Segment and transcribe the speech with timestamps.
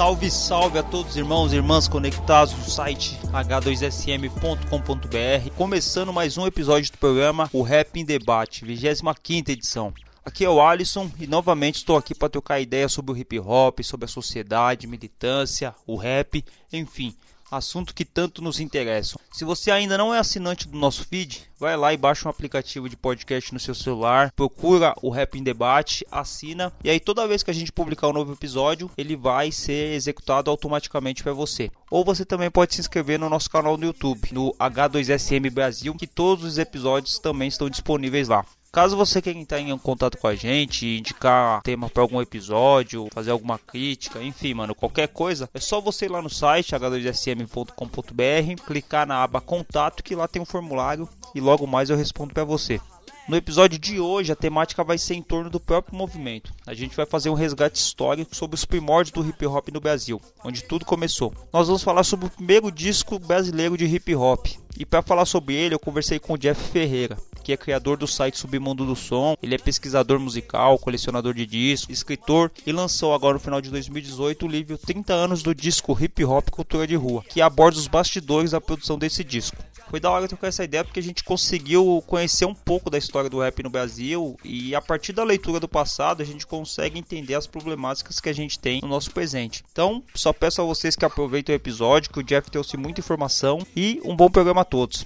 [0.00, 5.50] Salve, salve a todos os irmãos e irmãs conectados no site h2sm.com.br.
[5.54, 9.14] Começando mais um episódio do programa O Rap em Debate, 25
[9.50, 9.92] edição.
[10.24, 13.82] Aqui é o Alisson e novamente estou aqui para trocar ideias sobre o hip hop,
[13.82, 17.14] sobre a sociedade, militância, o rap, enfim,
[17.50, 19.20] assunto que tanto nos interessam.
[19.32, 22.88] Se você ainda não é assinante do nosso feed, vai lá e baixa um aplicativo
[22.88, 27.42] de podcast no seu celular, procura o Rap em Debate, assina e aí toda vez
[27.42, 31.70] que a gente publicar um novo episódio, ele vai ser executado automaticamente para você.
[31.90, 36.06] Ou você também pode se inscrever no nosso canal no YouTube, no H2SM Brasil, que
[36.06, 38.44] todos os episódios também estão disponíveis lá.
[38.72, 43.32] Caso você queira entrar em contato com a gente, indicar tema para algum episódio, fazer
[43.32, 49.08] alguma crítica, enfim, mano, qualquer coisa, é só você ir lá no site h2sm.com.br, clicar
[49.08, 52.80] na aba contato que lá tem um formulário e logo mais eu respondo para você.
[53.28, 56.52] No episódio de hoje, a temática vai ser em torno do próprio movimento.
[56.66, 60.20] A gente vai fazer um resgate histórico sobre os primórdios do hip hop no Brasil,
[60.44, 61.32] onde tudo começou.
[61.52, 64.46] Nós vamos falar sobre o primeiro disco brasileiro de hip hop.
[64.76, 68.06] E para falar sobre ele, eu conversei com o Jeff Ferreira, que é criador do
[68.06, 69.36] site Submundo do Som.
[69.42, 74.46] Ele é pesquisador musical, colecionador de discos, escritor e lançou agora no final de 2018
[74.46, 78.52] o livro 30 anos do disco Hip Hop Cultura de Rua, que aborda os bastidores
[78.52, 79.56] da produção desse disco.
[79.90, 83.28] Foi da hora trocar essa ideia porque a gente conseguiu conhecer um pouco da história
[83.28, 87.34] do rap no Brasil e a partir da leitura do passado a gente consegue entender
[87.34, 89.64] as problemáticas que a gente tem no nosso presente.
[89.72, 93.66] Então, só peço a vocês que aproveitem o episódio, que o Jeff trouxe muita informação
[93.74, 95.04] e um bom programa a todos.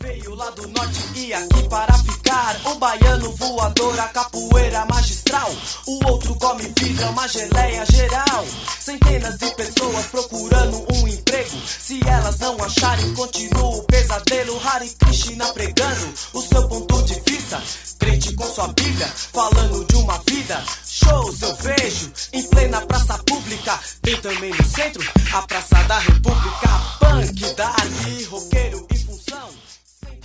[0.00, 2.56] Veio lá do norte e aqui para ficar.
[2.66, 5.50] Um baiano voador, a capoeira magistral.
[5.86, 8.44] O outro come vidro, uma geleia geral.
[8.78, 11.56] Centenas de pessoas procurando um emprego.
[11.66, 14.60] Se elas não acharem, continua o pesadelo.
[14.64, 17.62] Hare Krishna pregando o seu ponto de vista.
[17.98, 20.62] Crente com sua Bíblia, falando de uma vida.
[20.84, 23.80] Shows eu vejo em plena praça pública.
[24.02, 25.02] Tem também no centro,
[25.32, 26.68] a Praça da República.
[27.00, 29.05] Punk, dark, roqueiro função.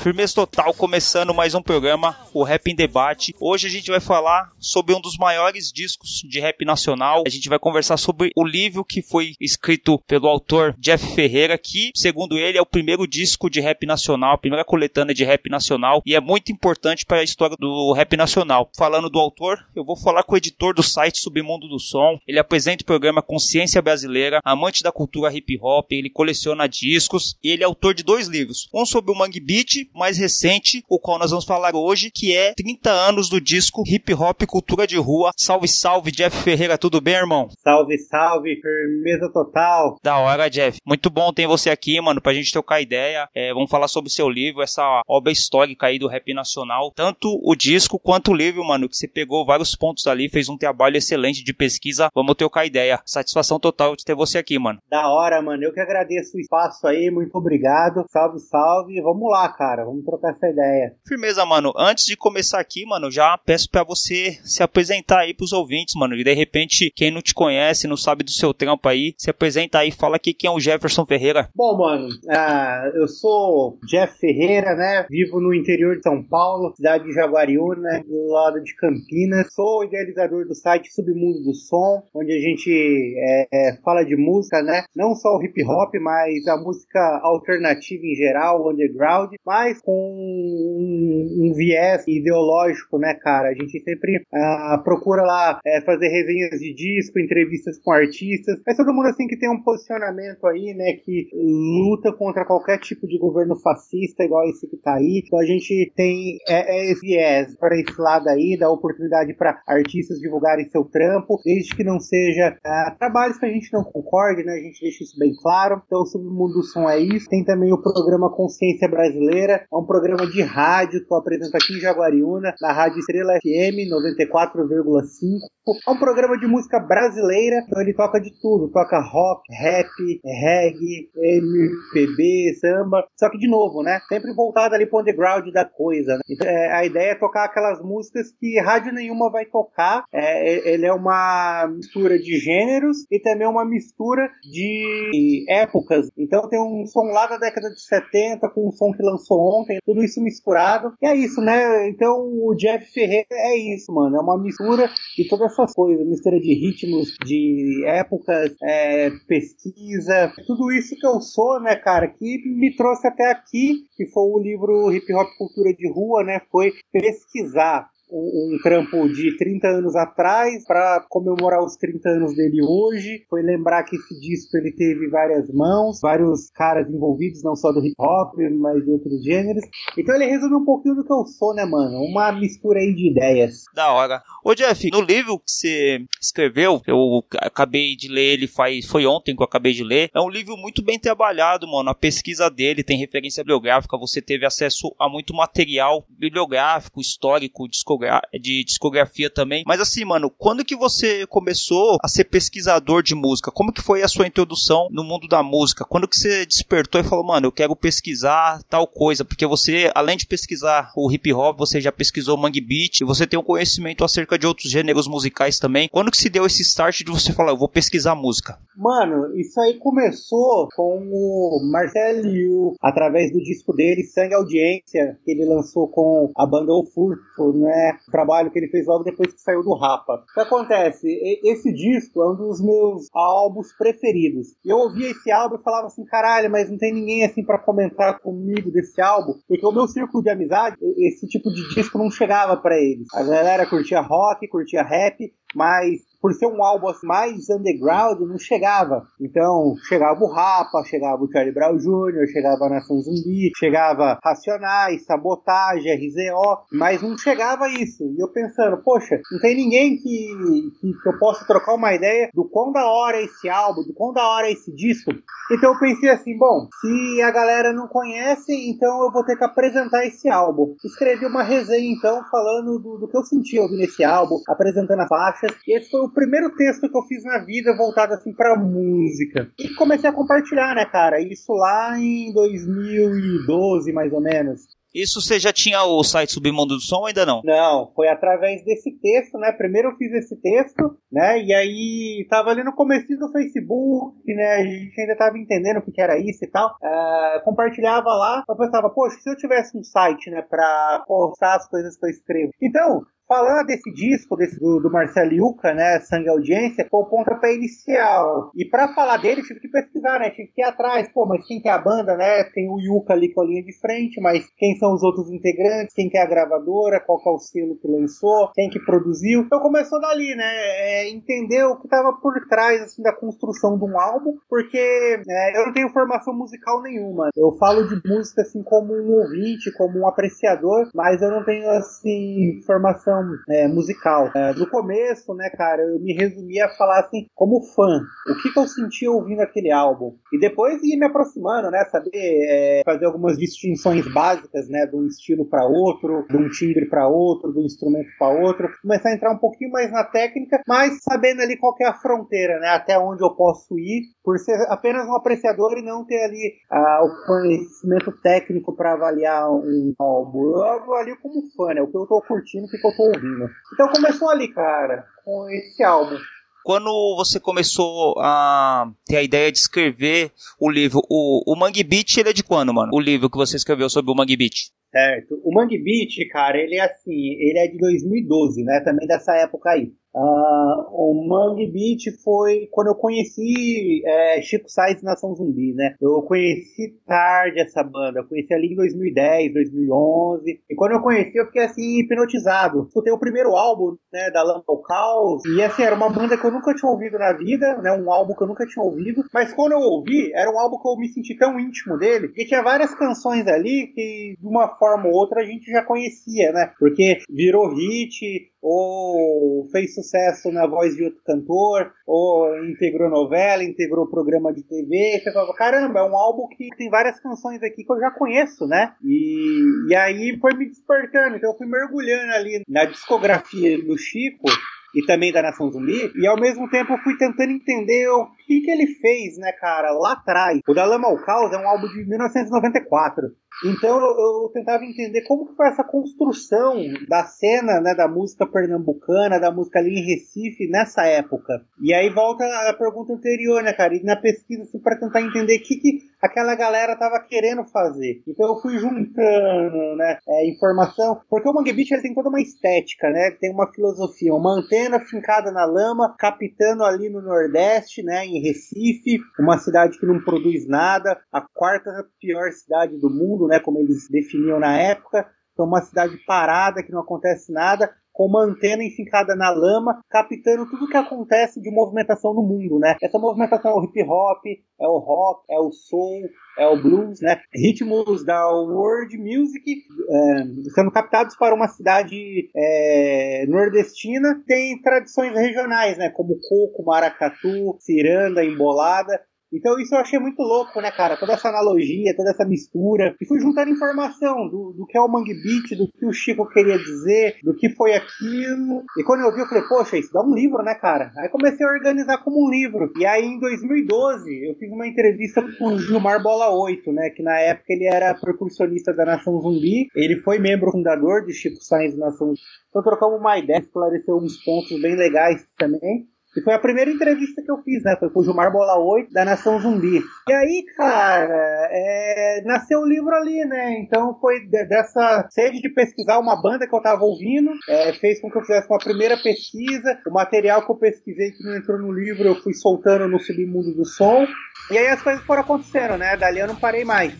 [0.02, 3.36] Firmeza total, começando mais um programa, o Rap em Debate.
[3.40, 7.22] Hoje a gente vai falar sobre um dos maiores discos de rap nacional.
[7.24, 11.92] A gente vai conversar sobre o livro que foi escrito pelo autor Jeff Ferreira, que,
[11.96, 16.02] segundo ele, é o primeiro disco de rap nacional, a primeira coletânea de rap nacional,
[16.04, 18.72] e é muito importante para a história do rap nacional.
[18.76, 22.18] Falando do autor, eu vou falar com o editor do site Submundo do Som.
[22.28, 27.52] Ele apresenta o programa Consciência Brasileira, amante da cultura hip hop, ele coleciona discos e
[27.52, 28.68] ele é autor de dois livros.
[28.74, 32.54] Um sobre o Mangue Beat, mais recente, o qual nós vamos falar hoje, que é
[32.54, 35.32] 30 anos do disco Hip Hop Cultura de Rua.
[35.38, 37.50] Salve, salve, Jeff Ferreira, tudo bem, irmão?
[37.64, 39.98] Salve, salve, firmeza total.
[40.04, 40.80] Da hora, Jeff.
[40.86, 43.28] Muito bom ter você aqui, mano, pra gente trocar ideia.
[43.36, 46.92] É, vamos falar sobre o seu livro, essa obra histórica aí do rap nacional.
[46.96, 50.58] Tanto o disco quanto o livro, mano, que você pegou vários pontos ali, fez um
[50.58, 52.10] trabalho excelente de pesquisa.
[52.14, 53.00] Vamos trocar ideia.
[53.06, 54.80] Satisfação total de ter você aqui, mano.
[54.90, 55.64] Da hora, mano.
[55.64, 58.06] Eu que agradeço o espaço aí, muito obrigado.
[58.10, 59.02] Salve, salve.
[59.02, 59.81] Vamos lá, cara.
[59.84, 60.96] Vamos trocar essa ideia.
[61.08, 61.74] Firmeza, mano.
[61.78, 66.16] Antes de começar aqui, mano, já peço pra você se apresentar aí pros ouvintes, mano.
[66.16, 69.80] E de repente, quem não te conhece, não sabe do seu trampo aí, se apresenta
[69.80, 71.50] aí, fala aqui quem é o Jefferson Ferreira.
[71.56, 75.06] Bom, mano, ah, eu sou Jeff Ferreira, né?
[75.10, 79.54] Vivo no interior de São Paulo, cidade de Jaguariúna, do lado de Campinas.
[79.54, 82.70] Sou idealizador do site Submundo do Som, onde a gente
[83.18, 84.84] é, é, fala de música, né?
[84.96, 91.48] Não só o hip hop, mas a música alternativa em geral, underground, mas com um,
[91.48, 93.50] um viés ideológico, né, cara?
[93.50, 98.78] A gente sempre ah, procura lá é, fazer resenhas de disco, entrevistas com artistas, mas
[98.78, 103.18] todo mundo assim que tem um posicionamento aí, né, que luta contra qualquer tipo de
[103.18, 105.22] governo fascista, igual esse que tá aí.
[105.26, 109.62] Então a gente tem é, é esse viés para esse lado aí, dá oportunidade para
[109.68, 114.44] artistas divulgarem seu trampo, desde que não seja ah, trabalhos que a gente não concorde,
[114.44, 114.54] né?
[114.54, 115.82] A gente deixa isso bem claro.
[115.86, 117.30] Então o Submundo do Som é isso.
[117.30, 121.74] Tem também o programa Consciência Brasileira, É um programa de rádio que eu apresento aqui
[121.74, 125.40] em Jaguariúna, na Rádio Estrela FM 94,5.
[125.88, 128.72] É um programa de música brasileira, então ele toca de tudo.
[128.72, 129.88] Toca rock, rap,
[130.26, 133.06] reggae, MPB, samba.
[133.18, 134.00] Só que, de novo, né?
[134.10, 136.16] Sempre voltado ali pro underground da coisa.
[136.16, 136.22] Né?
[136.30, 140.04] Então, é, a ideia é tocar aquelas músicas que rádio nenhuma vai tocar.
[140.12, 146.10] É, ele é uma mistura de gêneros e também uma mistura de épocas.
[146.18, 149.80] Então tem um som lá da década de 70 com um som que lançou ontem,
[149.86, 150.94] tudo isso misturado.
[151.02, 151.90] E é isso, né?
[151.90, 154.16] Então o Jeff Ferreira é isso, mano.
[154.16, 160.72] É uma mistura de todas essas coisas, mistura de ritmos, de épocas, é, pesquisa, tudo
[160.72, 164.92] isso que eu sou, né, cara, que me trouxe até aqui, que foi o livro
[164.92, 166.42] Hip Hop Cultura de Rua, né?
[166.52, 173.26] Foi pesquisar um, trampo de 30 anos atrás para comemorar os 30 anos dele hoje.
[173.30, 177.80] Foi lembrar que esse disco ele teve várias mãos, vários caras envolvidos, não só do
[177.80, 179.64] hip hop, mas de outros gêneros.
[179.98, 182.00] Então ele resume um pouquinho do que eu sou, né, mano?
[182.00, 183.64] Uma mistura aí de ideias.
[183.74, 184.22] Da hora.
[184.44, 189.36] Ô Jeff, no livro que você escreveu, eu acabei de ler ele faz foi ontem
[189.36, 190.10] que eu acabei de ler.
[190.14, 191.90] É um livro muito bem trabalhado, mano.
[191.90, 198.01] A pesquisa dele tem referência bibliográfica, você teve acesso a muito material bibliográfico, histórico, discográfico
[198.40, 199.64] de discografia também.
[199.66, 203.52] Mas assim, mano, quando que você começou a ser pesquisador de música?
[203.52, 205.86] Como que foi a sua introdução no mundo da música?
[205.86, 209.26] Quando que você despertou e falou, mano, eu quero pesquisar tal coisa?
[209.26, 213.06] Porque você, além de pesquisar o hip hop, você já pesquisou o mangue beat e
[213.06, 215.90] você tem um conhecimento acerca de outros gêneros musicais também.
[215.90, 218.58] Quando que se deu esse start de você falar, eu vou pesquisar música?
[218.76, 225.32] Mano, isso aí começou com o Marcel Liu, através do disco dele, Sangue Audiência, que
[225.32, 227.91] ele lançou com a banda O Furto, né?
[228.12, 230.24] Trabalho que ele fez logo depois que saiu do Rapa.
[230.30, 231.08] O que acontece?
[231.44, 234.48] Esse disco é um dos meus álbuns preferidos.
[234.64, 238.20] Eu ouvia esse álbum e falava assim, caralho, mas não tem ninguém assim para comentar
[238.20, 242.58] comigo desse álbum, porque o meu círculo de amizade, esse tipo de disco não chegava
[242.58, 243.08] para eles.
[243.14, 248.38] A galera curtia rock, curtia rap, mas por ser um álbum assim, mais underground, não
[248.38, 249.04] chegava.
[249.20, 255.04] Então, chegava o Rapa, chegava o Charlie Brown Jr., chegava a Nação Zumbi, chegava Racionais,
[255.06, 258.04] Sabotagem, RZO, mas não chegava isso.
[258.04, 262.30] E eu pensando, poxa, não tem ninguém que, que, que eu possa trocar uma ideia
[262.34, 265.12] do quão da hora é esse álbum, do quão da hora é esse disco.
[265.52, 269.44] Então eu pensei assim, bom, se a galera não conhece, então eu vou ter que
[269.44, 270.76] apresentar esse álbum.
[270.84, 275.08] Escrevi uma resenha então falando do, do que eu senti ouvindo esse álbum, apresentando as
[275.08, 275.52] faixas.
[275.68, 279.52] E esse foi o primeiro texto que eu fiz na vida voltado assim pra música.
[279.60, 281.20] E comecei a compartilhar, né, cara?
[281.20, 284.62] Isso lá em 2012, mais ou menos.
[284.94, 287.42] Isso você já tinha o site Submundo do Som ou ainda não?
[287.46, 289.52] Não, foi através desse texto, né?
[289.54, 291.42] Primeiro eu fiz esse texto, né?
[291.42, 294.56] E aí tava ali no começo do Facebook, né?
[294.56, 296.76] A gente ainda tava entendendo o que era isso e tal.
[296.84, 301.70] Uh, compartilhava lá, eu pensava, poxa, se eu tivesse um site, né, pra postar as
[301.70, 302.52] coisas que eu escrevo.
[302.62, 307.56] Então, Falando desse disco, desse, do, do Marcelo Yuca, né, Sangue Audiência, foi o pontapé
[307.56, 308.52] inicial.
[308.54, 311.62] E para falar dele, tive que pesquisar, né, tive que ir atrás, pô, mas quem
[311.62, 314.46] que é a banda, né, tem o Yuca ali com a linha de frente, mas
[314.58, 317.78] quem são os outros integrantes, quem que é a gravadora, qual que é o selo
[317.78, 319.44] que lançou, quem que produziu.
[319.44, 323.86] Então começou dali, né, é, entender o que tava por trás, assim, da construção de
[323.86, 327.30] um álbum, porque é, eu não tenho formação musical nenhuma.
[327.38, 331.70] Eu falo de música, assim, como um ouvinte, como um apreciador, mas eu não tenho,
[331.70, 334.32] assim, formação é, musical.
[334.36, 338.52] É, no começo, né, cara, eu me resumia a falar assim, como fã, o que,
[338.52, 340.16] que eu sentia ouvindo aquele álbum.
[340.34, 345.06] E depois ia me aproximando, né, saber é, fazer algumas distinções básicas, né, de um
[345.08, 348.68] estilo para outro, de um timbre para outro, de um instrumento para outro.
[348.82, 352.60] Começar a entrar um pouquinho mais na técnica, mas sabendo ali qual é a fronteira,
[352.60, 356.54] né, até onde eu posso ir, por ser apenas um apreciador e não ter ali
[356.70, 360.52] ah, o conhecimento técnico para avaliar um álbum.
[360.52, 363.50] Eu avalio como fã, né, o que eu tô curtindo, o que eu tô ouvindo.
[363.74, 366.18] Então começou ali, cara, com esse álbum.
[366.64, 372.18] Quando você começou a ter a ideia de escrever o livro, o, o Mangue Beat,
[372.18, 372.92] ele é de quando, mano?
[372.94, 374.70] O livro que você escreveu sobre o Mangue Beat?
[374.92, 375.42] Certo.
[375.44, 378.80] O Mangue Beat, cara, ele é assim, ele é de 2012, né?
[378.82, 379.92] Também dessa época aí.
[380.14, 385.96] Uh, o Mangue Beat foi quando eu conheci é, Chico Sainz Nação Zumbi, né?
[386.02, 390.62] Eu conheci tarde essa banda, eu conheci ali em 2010, 2011.
[390.70, 392.84] E quando eu conheci, eu fiquei assim, hipnotizado.
[392.88, 395.44] Escutei o primeiro álbum, né, da Lampa ao Caos.
[395.46, 397.92] E assim, era uma banda que eu nunca tinha ouvido na vida, né?
[397.94, 399.24] Um álbum que eu nunca tinha ouvido.
[399.34, 402.46] Mas quando eu ouvi, era um álbum que eu me senti tão íntimo dele, que
[402.46, 406.72] tinha várias canções ali que, de uma forma ou outra, a gente já conhecia, né?
[406.78, 414.10] Porque virou hit, ou fez sucesso na voz de outro cantor, ou integrou novela, integrou
[414.10, 417.92] programa de TV, você falava, caramba, é um álbum que tem várias canções aqui que
[417.92, 418.94] eu já conheço, né?
[419.04, 424.46] E, e aí foi me despertando, então eu fui mergulhando ali na discografia do Chico,
[424.94, 428.62] e também da Nação Zumbi, e ao mesmo tempo eu fui tentando entender o que,
[428.62, 430.60] que ele fez, né, cara, lá atrás.
[430.68, 433.32] O Da Lama ao Caos é um álbum de 1994.
[433.66, 438.48] Então eu, eu, tentava entender como que foi essa construção da cena, né, da música
[438.48, 441.62] pernambucana, da música ali em Recife nessa época.
[441.80, 443.94] E aí volta a pergunta anterior, né, cara?
[443.94, 448.24] E na pesquisa assim, para tentar entender o que, que aquela galera tava querendo fazer.
[448.28, 452.42] Então eu fui juntando, né, é, informação, porque o Mangue Beach ele tem toda uma
[452.42, 453.32] estética, né?
[453.40, 459.20] Tem uma filosofia, uma antena fincada na lama, capitando ali no Nordeste, né, em Recife,
[459.40, 464.10] uma cidade que não produz nada, a quarta pior cidade do mundo, né, como eles
[464.10, 465.30] definiam na época.
[465.54, 470.70] Então, uma cidade parada, que não acontece nada, com uma antena enfincada na lama, captando
[470.70, 472.96] tudo que acontece de movimentação no mundo, né?
[473.02, 474.44] Essa movimentação é o hip hop,
[474.80, 476.22] é o rock, é o soul,
[476.58, 477.40] é o blues, né?
[477.54, 485.98] Ritmos da world music é, sendo captados para uma cidade é, nordestina, tem tradições regionais,
[485.98, 486.10] né?
[486.10, 489.20] Como coco, maracatu, ciranda, embolada.
[489.54, 491.18] Então isso eu achei muito louco, né, cara?
[491.18, 493.16] Toda essa analogia, toda essa mistura.
[493.20, 496.48] E fui juntando informação do, do que é o Mangue Beat, do que o Chico
[496.48, 498.84] queria dizer, do que foi aquilo.
[498.98, 501.12] E quando eu vi, eu falei, poxa, isso dá um livro, né, cara?
[501.18, 502.92] Aí comecei a organizar como um livro.
[502.98, 507.10] E aí em 2012 eu fiz uma entrevista com o Gilmar Bola 8, né?
[507.10, 509.88] Que na época ele era percussionista da Nação Zumbi.
[509.96, 512.40] Ele foi membro fundador de Chico Sainz Nação Zumbi.
[512.70, 516.08] Então trocamos uma ideia, esclareceu uns pontos bem legais também.
[516.36, 517.96] E foi a primeira entrevista que eu fiz, né?
[518.00, 520.02] Foi com o Gilmar Bola 8, da Nação Zumbi.
[520.30, 522.42] E aí, cara, é...
[522.46, 523.80] nasceu o livro ali, né?
[523.80, 528.32] Então foi dessa sede de pesquisar uma banda que eu tava ouvindo, é, fez com
[528.32, 530.00] que eu fizesse uma primeira pesquisa.
[530.08, 533.74] O material que eu pesquisei que não entrou no livro, eu fui soltando no submundo
[533.74, 534.26] do som.
[534.70, 536.16] E aí as coisas foram acontecendo, né?
[536.16, 537.14] Dali eu não parei mais.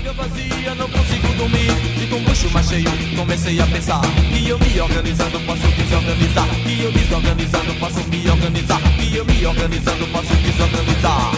[0.00, 1.70] Barriga vazia, não consigo dormir.
[1.98, 4.00] Fico um bucho mais cheio, comecei a pensar.
[4.32, 6.48] Que eu me organizando posso desorganizar.
[6.64, 8.80] Que eu desorganizando posso me organizar.
[8.98, 11.32] Que eu me organizando posso desorganizar.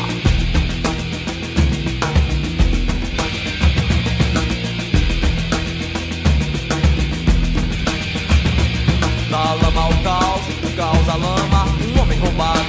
[9.31, 11.65] Da lama ao caos, do caos à lama.
[11.97, 12.62] Um homem roubado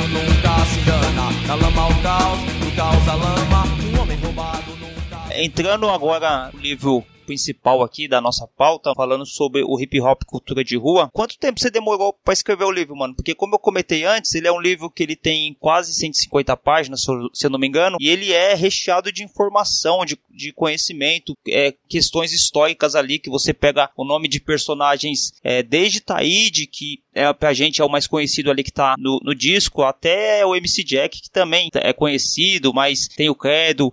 [5.35, 10.63] Entrando agora no livro principal aqui da nossa pauta, falando sobre o hip hop cultura
[10.63, 11.09] de rua.
[11.11, 13.15] Quanto tempo você demorou para escrever o livro, mano?
[13.15, 17.05] Porque como eu comentei antes, ele é um livro que ele tem quase 150 páginas,
[17.33, 21.73] se eu, não me engano, e ele é recheado de informação, de, de conhecimento, é,
[21.87, 27.31] questões históricas ali, que você pega o nome de personagens é, desde Taíde, que é,
[27.31, 30.83] pra gente é o mais conhecido ali que tá no, no disco, até o MC
[30.83, 33.91] Jack, que também é conhecido, mas tem o Credo,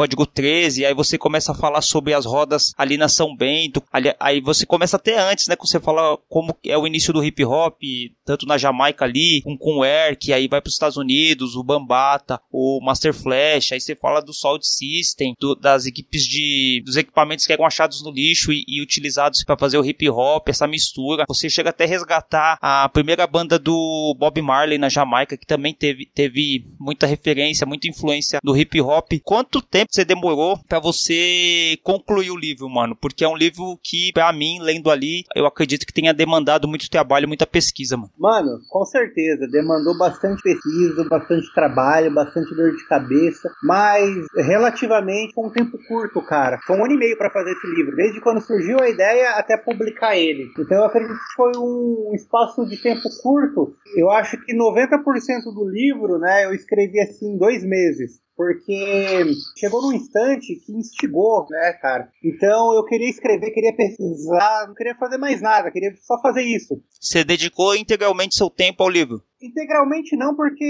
[0.00, 4.14] Código 13, aí você começa a falar sobre as rodas ali na São Bento, ali,
[4.18, 7.44] aí você começa até antes, né, quando você fala como é o início do hip
[7.44, 7.78] hop,
[8.24, 11.62] tanto na Jamaica ali, com, com o Erk, aí vai para os Estados Unidos, o
[11.62, 16.96] Bambata, o Master Flash, aí você fala do Sound System, do, das equipes de, dos
[16.96, 20.66] equipamentos que eram achados no lixo e, e utilizados para fazer o hip hop, essa
[20.66, 21.26] mistura.
[21.28, 26.06] Você chega até resgatar a primeira banda do Bob Marley na Jamaica, que também teve,
[26.06, 29.12] teve muita referência, muita influência do hip hop.
[29.22, 32.96] Quanto tempo você demorou para você concluir o livro, mano?
[32.96, 36.88] Porque é um livro que, para mim, lendo ali, eu acredito que tenha demandado muito
[36.88, 38.10] trabalho, muita pesquisa, mano.
[38.16, 45.46] Mano, com certeza, demandou bastante pesquisa, bastante trabalho, bastante dor de cabeça, mas relativamente foi
[45.46, 46.58] um tempo curto, cara.
[46.64, 49.56] Foi um ano e meio para fazer esse livro, desde quando surgiu a ideia até
[49.56, 50.48] publicar ele.
[50.58, 53.74] Então eu acredito que foi um espaço de tempo curto.
[53.96, 59.22] Eu acho que 90% do livro, né, eu escrevi assim em dois meses porque
[59.54, 62.08] chegou num instante que instigou, né, cara?
[62.24, 66.82] Então eu queria escrever, queria pesquisar, não queria fazer mais nada, queria só fazer isso.
[66.98, 69.22] Você dedicou integralmente seu tempo ao livro?
[69.42, 70.64] Integralmente não, porque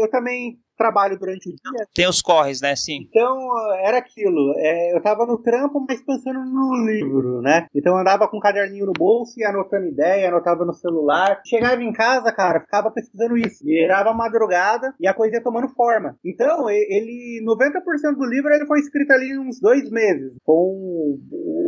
[0.00, 1.86] eu também trabalho durante o dia.
[1.94, 2.74] Tem os corres, né?
[2.74, 3.06] Sim.
[3.06, 3.36] Então,
[3.82, 4.54] era aquilo.
[4.56, 7.66] É, eu tava no trampo, mas pensando no livro, né?
[7.74, 11.42] Então, eu andava com um caderninho no bolso e anotando ideia, anotava no celular.
[11.44, 13.62] Chegava em casa, cara, ficava pesquisando isso.
[13.62, 16.16] Virava madrugada e a coisa ia tomando forma.
[16.24, 20.32] Então, ele, 90% do livro ele foi escrito ali em uns dois meses.
[20.42, 21.18] Com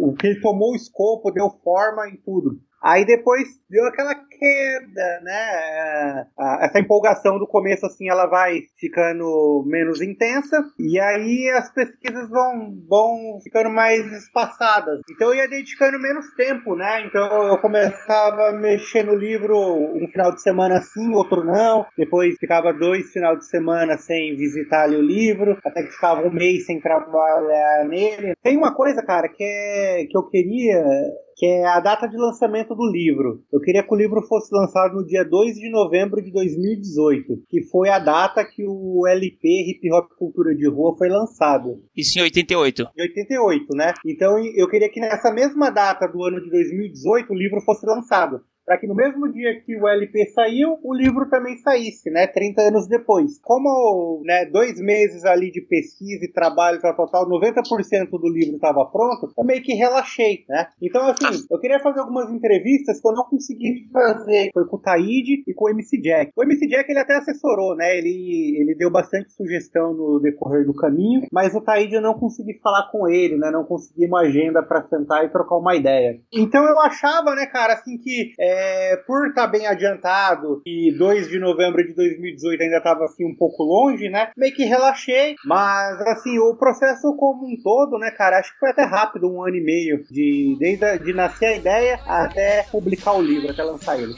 [0.01, 2.59] o que tomou o escopo, deu forma e tudo.
[2.83, 6.27] Aí depois deu aquela queda, né?
[6.61, 12.75] Essa empolgação do começo, assim, ela vai ficando menos intensa, e aí as pesquisas vão,
[12.89, 15.01] vão ficando mais espaçadas.
[15.11, 17.07] Então eu ia dedicando menos tempo, né?
[17.07, 22.37] Então eu começava a mexer no livro um final de semana sim, outro não, depois
[22.39, 26.67] ficava dois final de semana sem visitar ali o livro, até que ficava um mês
[26.67, 28.35] sem trabalhar nele.
[28.43, 30.83] Tem uma coisa, cara, que, é, que eu queria
[31.43, 33.43] que é a data de lançamento do livro.
[33.53, 37.65] Eu queria que o livro fosse lançado no dia 2 de novembro de 2018, que
[37.65, 41.83] foi a data que o LP Hip Hop Cultura de Rua foi lançado.
[41.97, 42.83] Isso em 88.
[42.97, 43.93] Em 88, né?
[44.07, 48.41] Então eu queria que nessa mesma data do ano de 2018 o livro fosse lançado
[48.73, 52.27] para que no mesmo dia que o LP saiu, o livro também saísse, né?
[52.27, 53.39] 30 anos depois.
[53.43, 59.31] Como, né, dois meses ali de pesquisa e trabalho total, 90% do livro estava pronto,
[59.37, 60.69] eu meio que relaxei, né?
[60.81, 64.49] Então, assim, eu queria fazer algumas entrevistas que eu não consegui fazer.
[64.55, 66.33] Foi com o Taíde e com o MC Jack.
[66.35, 67.99] O MC Jack, ele até assessorou, né?
[67.99, 72.59] Ele, ele deu bastante sugestão no decorrer do caminho, mas o Taíde eu não consegui
[72.63, 73.51] falar com ele, né?
[73.51, 76.19] Não consegui uma agenda para sentar e trocar uma ideia.
[76.33, 78.33] Então, eu achava, né, cara, assim, que...
[78.41, 83.05] É, é, por estar tá bem adiantado e 2 de novembro de 2018 ainda estava
[83.05, 84.31] assim um pouco longe, né?
[84.37, 88.71] Meio que relaxei, mas assim, o processo como um todo, né, cara, acho que foi
[88.71, 93.13] até rápido, um ano e meio, de, desde a, de nascer a ideia até publicar
[93.13, 94.15] o livro, até lançar ele.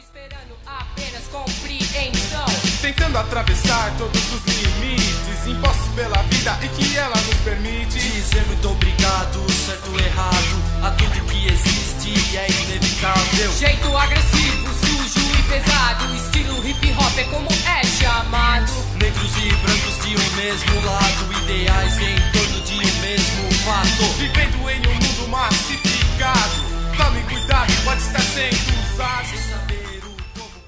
[2.85, 8.69] Tentando atravessar todos os limites impostos pela vida e que ela nos permite dizer muito
[8.69, 13.53] obrigado, certo ou errado, a tudo que existe é inevitável.
[13.59, 18.71] Jeito agressivo, sujo e pesado, estilo hip hop é como é chamado.
[18.97, 24.05] Negros e brancos de um mesmo lado, ideais em torno de um mesmo fato.
[24.19, 26.63] Vivendo em um mundo massificado,
[26.99, 29.54] tome cuidado, pode estar sendo usado.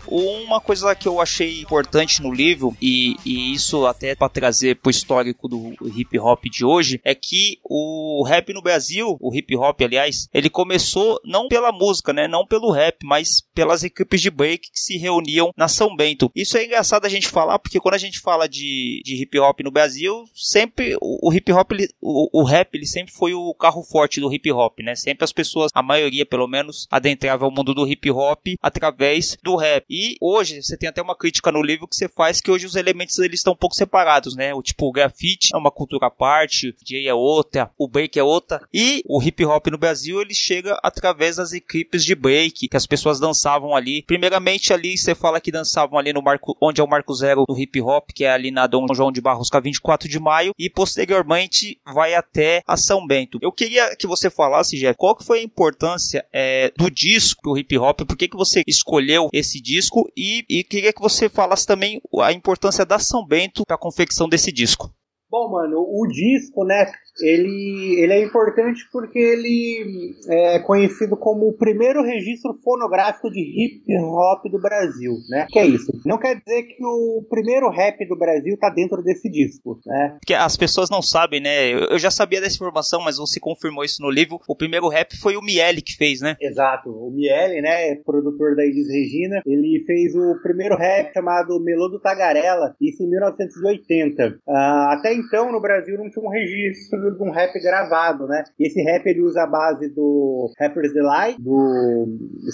[0.08, 4.90] Uma coisa que eu achei importante no livro, e, e isso até para trazer pro
[4.90, 9.80] histórico do hip hop de hoje, é que o rap no Brasil, o hip hop,
[9.82, 12.28] aliás, ele começou não pela música, né?
[12.28, 16.30] Não pelo rap, mas pelas equipes de break que se reuniam na São Bento.
[16.34, 19.60] Isso é engraçado a gente falar, porque quando a gente fala de, de hip hop
[19.60, 23.54] no Brasil, sempre o, o hip hop, ele, o, o rap, ele sempre foi o
[23.54, 24.94] carro forte do hip hop, né?
[24.94, 29.56] Sempre as pessoas, a maioria pelo menos, adentrava o mundo do hip hop através do
[29.56, 29.84] rap.
[29.88, 32.76] E hoje você tem até uma crítica no livro que você faz que hoje os
[32.76, 34.55] elementos eles estão um pouco separados, né?
[34.55, 38.19] O tipo o grafite é uma cultura à parte, o DJ é outra, o break
[38.19, 42.69] é outra e o hip hop no Brasil ele chega através das equipes de break
[42.69, 44.03] que as pessoas dançavam ali.
[44.03, 47.59] Primeiramente ali você fala que dançavam ali no marco onde é o marco zero do
[47.59, 50.52] hip hop, que é ali na Dom João de Barros, com a 24 de maio
[50.59, 53.39] e posteriormente vai até a São Bento.
[53.43, 57.59] Eu queria que você falasse, Jeff, qual que foi a importância é, do disco do
[57.59, 59.85] hip hop, por que que você escolheu esse disco
[60.16, 64.28] e e, queria que você falasse também a importância da São Bento para a confecção
[64.28, 64.90] desse disco.
[65.30, 66.90] Bom, mano, o disco, né,
[67.21, 73.83] ele, ele é importante porque ele é conhecido como o primeiro registro fonográfico de hip
[73.99, 75.47] hop do Brasil, né?
[75.50, 75.93] Que é isso.
[76.05, 80.17] Não quer dizer que o primeiro rap do Brasil tá dentro desse disco, né?
[80.21, 81.71] Porque as pessoas não sabem, né?
[81.73, 84.41] Eu já sabia dessa informação, mas você confirmou isso no livro.
[84.49, 86.37] O primeiro rap foi o Miele que fez, né?
[86.41, 86.91] Exato.
[86.91, 92.00] O Miele, né, produtor da Elis Regina, ele fez o primeiro rap chamado Melô do
[92.00, 94.26] Tagarela, isso em 1980.
[94.26, 98.45] Uh, ah, até então, no Brasil, não tinha um registro de um rap gravado, né?
[98.58, 102.06] E esse rap ele usa a base do Rapper's Delight, do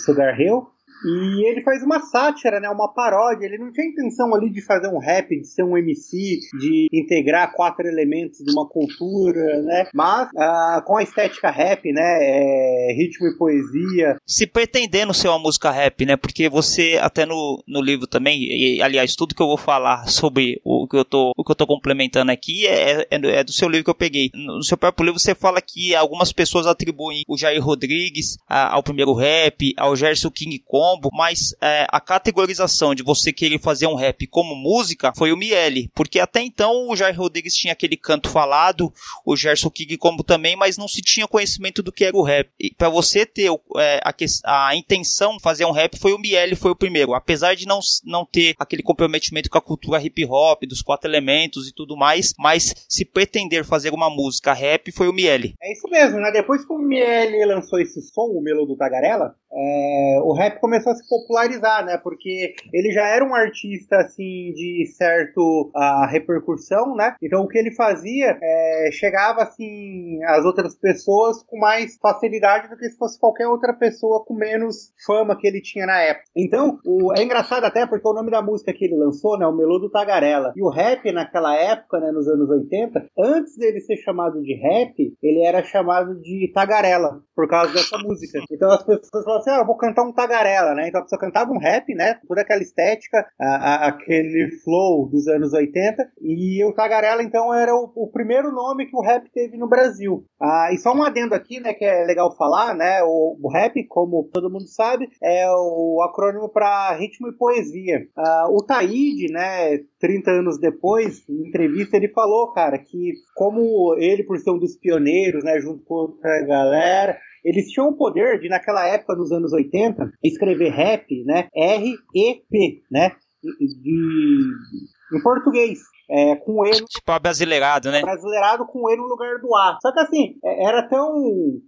[0.05, 0.67] Sugar Hill,
[1.05, 2.69] e ele faz uma sátira, né?
[2.69, 3.47] Uma paródia.
[3.47, 7.53] Ele não tinha intenção ali de fazer um rap, de ser um MC, de integrar
[7.53, 9.87] quatro elementos de uma cultura, né?
[9.95, 12.19] Mas ah, com a estética rap, né?
[12.21, 14.17] É, ritmo e poesia.
[14.27, 16.17] Se pretendendo ser uma música rap, né?
[16.17, 20.61] Porque você, até no, no livro também, e, aliás, tudo que eu vou falar sobre
[20.65, 23.69] o que eu tô, o que eu tô complementando aqui é, é, é do seu
[23.69, 24.31] livro que eu peguei.
[24.35, 28.83] No seu próprio livro você fala que algumas pessoas atribuem o Jair Rodrigues a, ao
[28.83, 33.87] primeiro rap, ao Gerson King Kong combo, mas é, a categorização de você querer fazer
[33.87, 37.97] um rap como música foi o Miele, porque até então o Jair Rodrigues tinha aquele
[37.97, 38.93] canto falado,
[39.25, 42.51] o Gerson King também, mas não se tinha conhecimento do que era o rap.
[42.59, 46.55] E para você ter é, a, a, intenção de fazer um rap, foi o Miele,
[46.55, 47.15] foi o primeiro.
[47.15, 51.69] Apesar de não, não ter aquele comprometimento com a cultura hip hop, dos quatro elementos
[51.69, 55.55] e tudo mais, mas se pretender fazer uma música rap, foi o Miele.
[55.63, 56.31] É isso mesmo, né?
[56.33, 60.93] Depois que o Miele lançou esse som, o Melo do Tagarela, é, o rap começou
[60.93, 61.99] a se popularizar, né?
[61.99, 67.15] Porque ele já era um artista, assim, de certo a repercussão, né?
[67.23, 72.77] Então o que ele fazia é, chegava, assim, às outras pessoas com mais facilidade do
[72.77, 76.25] que se fosse qualquer outra pessoa com menos fama que ele tinha na época.
[76.35, 79.47] Então, o, é engraçado até porque o nome da música que ele lançou, né?
[79.47, 80.53] O Melodo Tagarela.
[80.57, 82.11] E o rap naquela época, né?
[82.11, 87.49] Nos anos 80, antes dele ser chamado de rap, ele era chamado de tagarela, por
[87.49, 88.41] causa dessa música.
[88.51, 90.89] Então as pessoas falavam assim, ah, eu vou cantar um tagarela, né?
[90.89, 92.19] Então a pessoa cantava um rap, né?
[92.27, 97.75] Toda aquela estética, a, a, aquele flow dos anos 80, e o tagarela então era
[97.75, 100.25] o, o, primeiro nome que o rap teve no Brasil.
[100.41, 103.03] Ah, e só um adendo aqui, né, que é legal falar, né?
[103.03, 108.07] O, o rap, como todo mundo sabe, é o acrônimo para ritmo e poesia.
[108.17, 114.25] Ah, o Taíde, né, 30 anos depois, em entrevista, ele falou, cara, que como ele,
[114.25, 118.49] por ser um dos pioneiros, né, junto com a galera, eles tinham o poder de,
[118.49, 125.81] naquela época, nos anos 80, escrever rap, né, R-E-P, né, de, em português
[126.13, 126.73] é, com E.
[126.73, 128.03] Tipo brasileirado, né?
[128.03, 129.79] Brasileirado com E no lugar do A.
[129.81, 131.11] Só que assim, é, era tão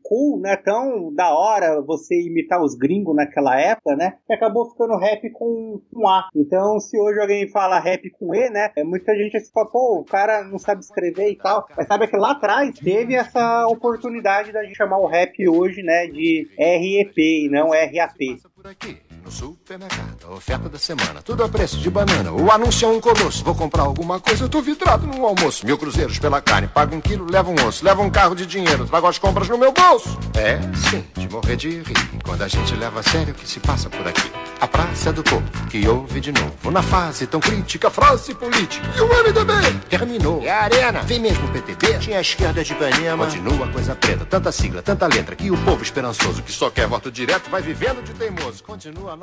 [0.02, 0.56] cool, né?
[0.56, 4.18] Tão da hora você imitar os gringos naquela época, né?
[4.26, 6.28] Que acabou ficando rap com, com A.
[6.36, 8.70] Então, se hoje alguém fala rap com E, né?
[8.76, 11.66] É, muita gente fala, pô, o cara não sabe escrever e tal.
[11.74, 16.06] Mas sabe que lá atrás teve essa oportunidade da gente chamar o rap hoje, né?
[16.06, 18.38] De REP e não RAP.
[18.54, 22.30] Por aqui no supermercado, a oferta da semana, tudo a preço de banana.
[22.30, 23.42] O anúncio é um colosso.
[23.42, 25.64] Vou comprar alguma coisa, eu tô vidrado no almoço.
[25.64, 28.86] Mil cruzeiros pela carne, paga um quilo, leva um osso, leva um carro de dinheiro,
[28.86, 30.18] trago as compras no meu bolso.
[30.34, 30.60] É,
[30.90, 31.94] sim, de morrer de rir.
[32.22, 34.30] Quando a gente leva a sério o que se passa por aqui.
[34.60, 36.70] A Praça do Povo, que houve de novo.
[36.70, 38.86] Na fase tão crítica, frase política.
[38.96, 39.52] E o MDB
[39.90, 40.42] terminou.
[40.42, 41.02] É a arena.
[41.02, 41.98] Vem mesmo o PTB.
[41.98, 43.26] Tinha a esquerda de Ipanema.
[43.26, 44.24] Continua a coisa preta.
[44.24, 45.36] Tanta sigla, tanta letra.
[45.36, 48.62] Que o povo esperançoso, que só quer voto direto, vai vivendo de teimoso.
[48.64, 49.13] Continua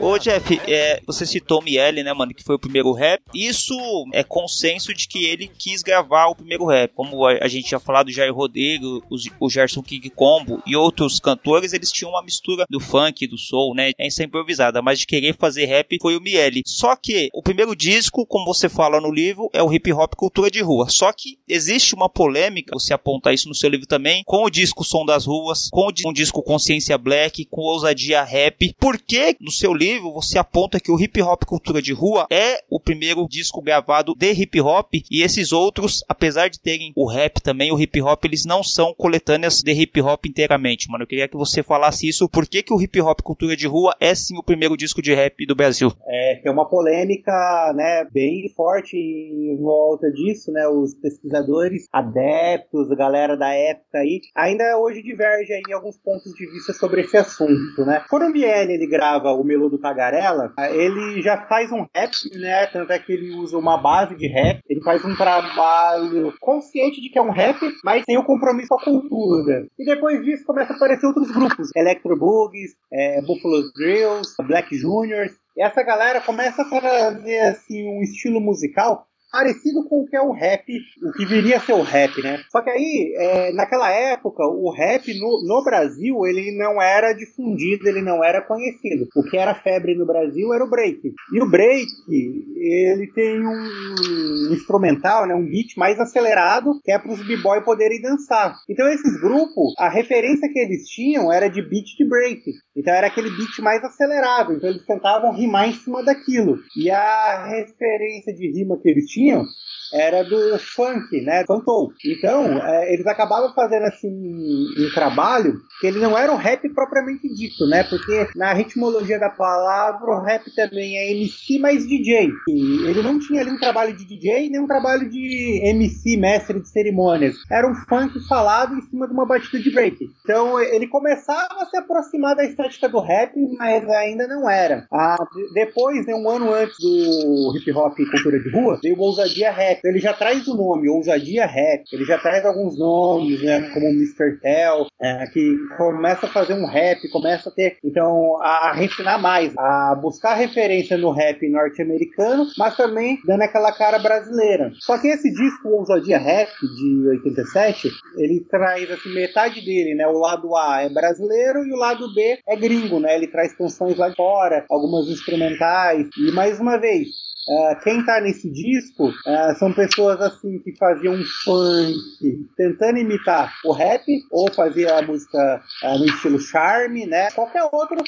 [0.00, 3.22] Ô, Jeff, é, você citou Miele, né, mano, que foi o primeiro rap.
[3.34, 3.74] Isso
[4.12, 6.92] é consenso de que ele quis gravar o primeiro rap.
[6.94, 10.74] Como a, a gente já falado, do Jair Rodrigo, o, o Gerson King Combo e
[10.74, 13.92] outros cantores, eles tinham uma mistura do funk, do soul, né?
[13.98, 16.62] É isso é improvisada, mas de querer fazer rap foi o Miele.
[16.66, 20.50] Só que o primeiro disco, como você fala no livro, é o hip hop cultura
[20.50, 20.88] de rua.
[20.88, 24.84] Só que existe uma polêmica, você aponta isso no seu livro também, com o disco
[24.84, 28.74] Som das Ruas, com o, disco Consciência Black, com ousadia rap.
[28.78, 32.62] Por que no seu livro você aponta que o hip hop cultura de rua é
[32.70, 37.40] o primeiro disco gravado de hip hop e esses outros, apesar de terem o rap
[37.40, 41.04] também, o hip hop, eles não são coletâneas de hip hop inteiramente, mano.
[41.04, 43.94] Eu queria que você falasse isso, por que, que o hip hop cultura de rua
[44.00, 45.92] é sim o primeiro disco de rap do Brasil?
[46.06, 47.32] É, tem uma polêmica,
[47.74, 54.78] né, bem forte em volta disso, né, os pesquisadores, adeptos, galera da época aí, ainda
[54.78, 58.04] hoje diverge aí em alguns pontos de vista sobre esse assunto, né.
[58.28, 62.66] Miele, ele grava grava o Melô do Tagarela, ele já faz um rap, né?
[62.66, 64.60] Tanto é que ele usa uma base de rap.
[64.68, 68.68] Ele faz um trabalho consciente de que é um rap, mas tem o um compromisso
[68.68, 69.66] com a cultura.
[69.78, 71.70] E depois disso começa a aparecer outros grupos.
[71.74, 75.32] Electro Boogies, é, Buffalo Drills, Black Juniors.
[75.56, 80.32] Essa galera começa a trazer assim, um estilo musical parecido com o que é o
[80.32, 80.64] rap,
[81.02, 82.40] o que viria a ser o rap, né?
[82.50, 87.88] Só que aí, é, naquela época, o rap no, no, Brasil, ele não era difundido,
[87.88, 89.06] ele não era conhecido.
[89.14, 91.12] O que era febre no Brasil era o break.
[91.34, 97.12] E o break, ele tem um instrumental, né, um beat mais acelerado, que é para
[97.12, 98.54] os b-boy poderem dançar.
[98.68, 102.42] Então esses grupos, a referência que eles tinham era de beat de break.
[102.76, 104.54] Então era aquele beat mais acelerado.
[104.54, 106.58] Então eles tentavam rimar em cima daquilo.
[106.76, 109.48] E a referência de rima que eles tinham tinham
[109.92, 111.44] era do funk, né?
[111.44, 111.92] Cantou.
[112.04, 117.28] Então, é, eles acabavam fazendo assim um trabalho que ele não era um rap propriamente
[117.34, 117.84] dito, né?
[117.84, 122.30] Porque na ritmologia da palavra, o rap também é MC mais DJ.
[122.48, 126.60] E ele não tinha ali um trabalho de DJ nem um trabalho de MC, mestre
[126.60, 127.36] de cerimônias.
[127.50, 129.96] Era um funk falado em cima de uma batida de break.
[130.22, 134.86] Então, ele começava a se aproximar da estética do rap, mas ainda não era.
[134.92, 135.16] Ah,
[135.54, 139.77] depois, né, um ano antes do hip hop cultura de rua, veio o ousadia rap.
[139.84, 141.84] Ele já traz o nome, ousadia rap.
[141.92, 144.38] Ele já traz alguns nomes, né, como Mr.
[144.40, 149.20] Tell, é, que começa a fazer um rap, começa a ter, então, a, a refinar
[149.20, 154.70] mais, a buscar referência no rap norte-americano, mas também dando aquela cara brasileira.
[154.80, 160.18] Só que esse disco, Ousadia Rap, de 87, ele traz, assim, metade dele, né, o
[160.18, 164.08] lado A é brasileiro e o lado B é gringo, né, ele traz canções lá
[164.08, 167.08] de fora, algumas instrumentais, e mais uma vez,
[167.48, 173.72] uh, quem tá nesse disco uh, são pessoas assim que faziam funk, tentando imitar o
[173.72, 177.30] rap, ou fazia a música uh, no estilo charme, né?
[177.32, 178.02] Qualquer outro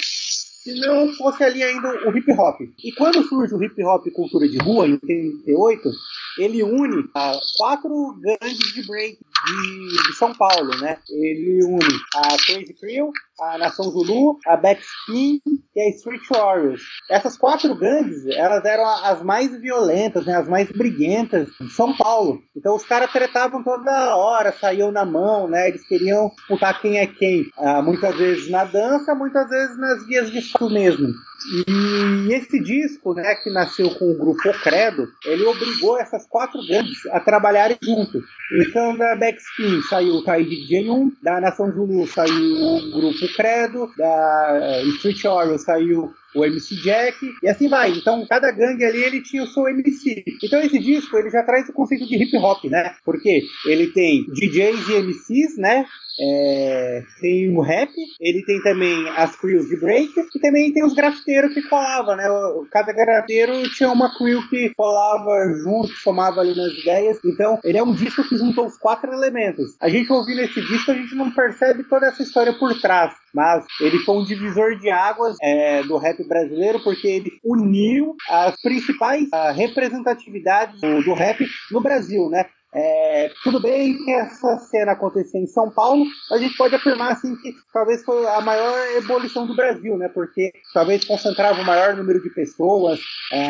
[0.63, 2.61] se não fosse ali ainda o hip hop.
[2.85, 5.91] E quando surge o hip hop cultura de rua, em 88,
[6.39, 10.99] ele une a quatro gangues de break de, de, São Paulo, né?
[11.09, 15.41] Ele une a Crazy Crew, a Nação Zulu, a Backspin
[15.75, 16.83] e a Street Warriors.
[17.11, 20.37] Essas quatro gangues, elas eram as mais violentas, né?
[20.37, 22.41] As mais briguentas de São Paulo.
[22.57, 25.69] Então os caras tretavam toda hora, saíam na mão, né?
[25.69, 27.47] Eles queriam disputar quem é quem.
[27.57, 31.09] Ah, muitas vezes na dança, muitas vezes nas vias de fato mesmo.
[31.67, 37.07] E esse disco, né, que nasceu com o grupo Credo, ele obrigou essas quatro gangues
[37.07, 38.23] a trabalharem juntos.
[38.61, 44.83] Então, da Backspin saiu o Taíde DJ1, da Nação Zulu saiu o grupo Credo, da
[44.97, 47.91] Street Warrior saiu o MC Jack, e assim vai.
[47.91, 50.25] Então, cada gangue ali, ele tinha o seu MC.
[50.43, 52.95] Então, esse disco, ele já traz o conceito de hip hop, né?
[53.05, 55.85] Porque ele tem DJs e MCs, né?
[56.21, 60.95] É, tem o rap, ele tem também as crews de break e também tem os
[60.95, 62.25] grafiteiros que colavam, né?
[62.71, 65.31] Cada grafiteiro tinha uma crew que colava
[65.63, 67.19] junto, somava ali nas ideias.
[67.25, 69.77] Então, ele é um disco que juntou os quatro elementos.
[69.81, 73.65] A gente ouvindo esse disco, a gente não percebe toda essa história por trás, mas
[73.81, 79.29] ele foi um divisor de águas é, do rap brasileiro porque ele uniu as principais
[79.55, 82.47] representatividades do, do rap no Brasil, né?
[82.73, 87.35] É, tudo bem que essa cena aconteceu em São Paulo, a gente pode afirmar assim
[87.37, 90.09] que talvez foi a maior ebulição do Brasil, né?
[90.09, 93.01] Porque talvez concentrava o maior número de pessoas,
[93.33, 93.49] é,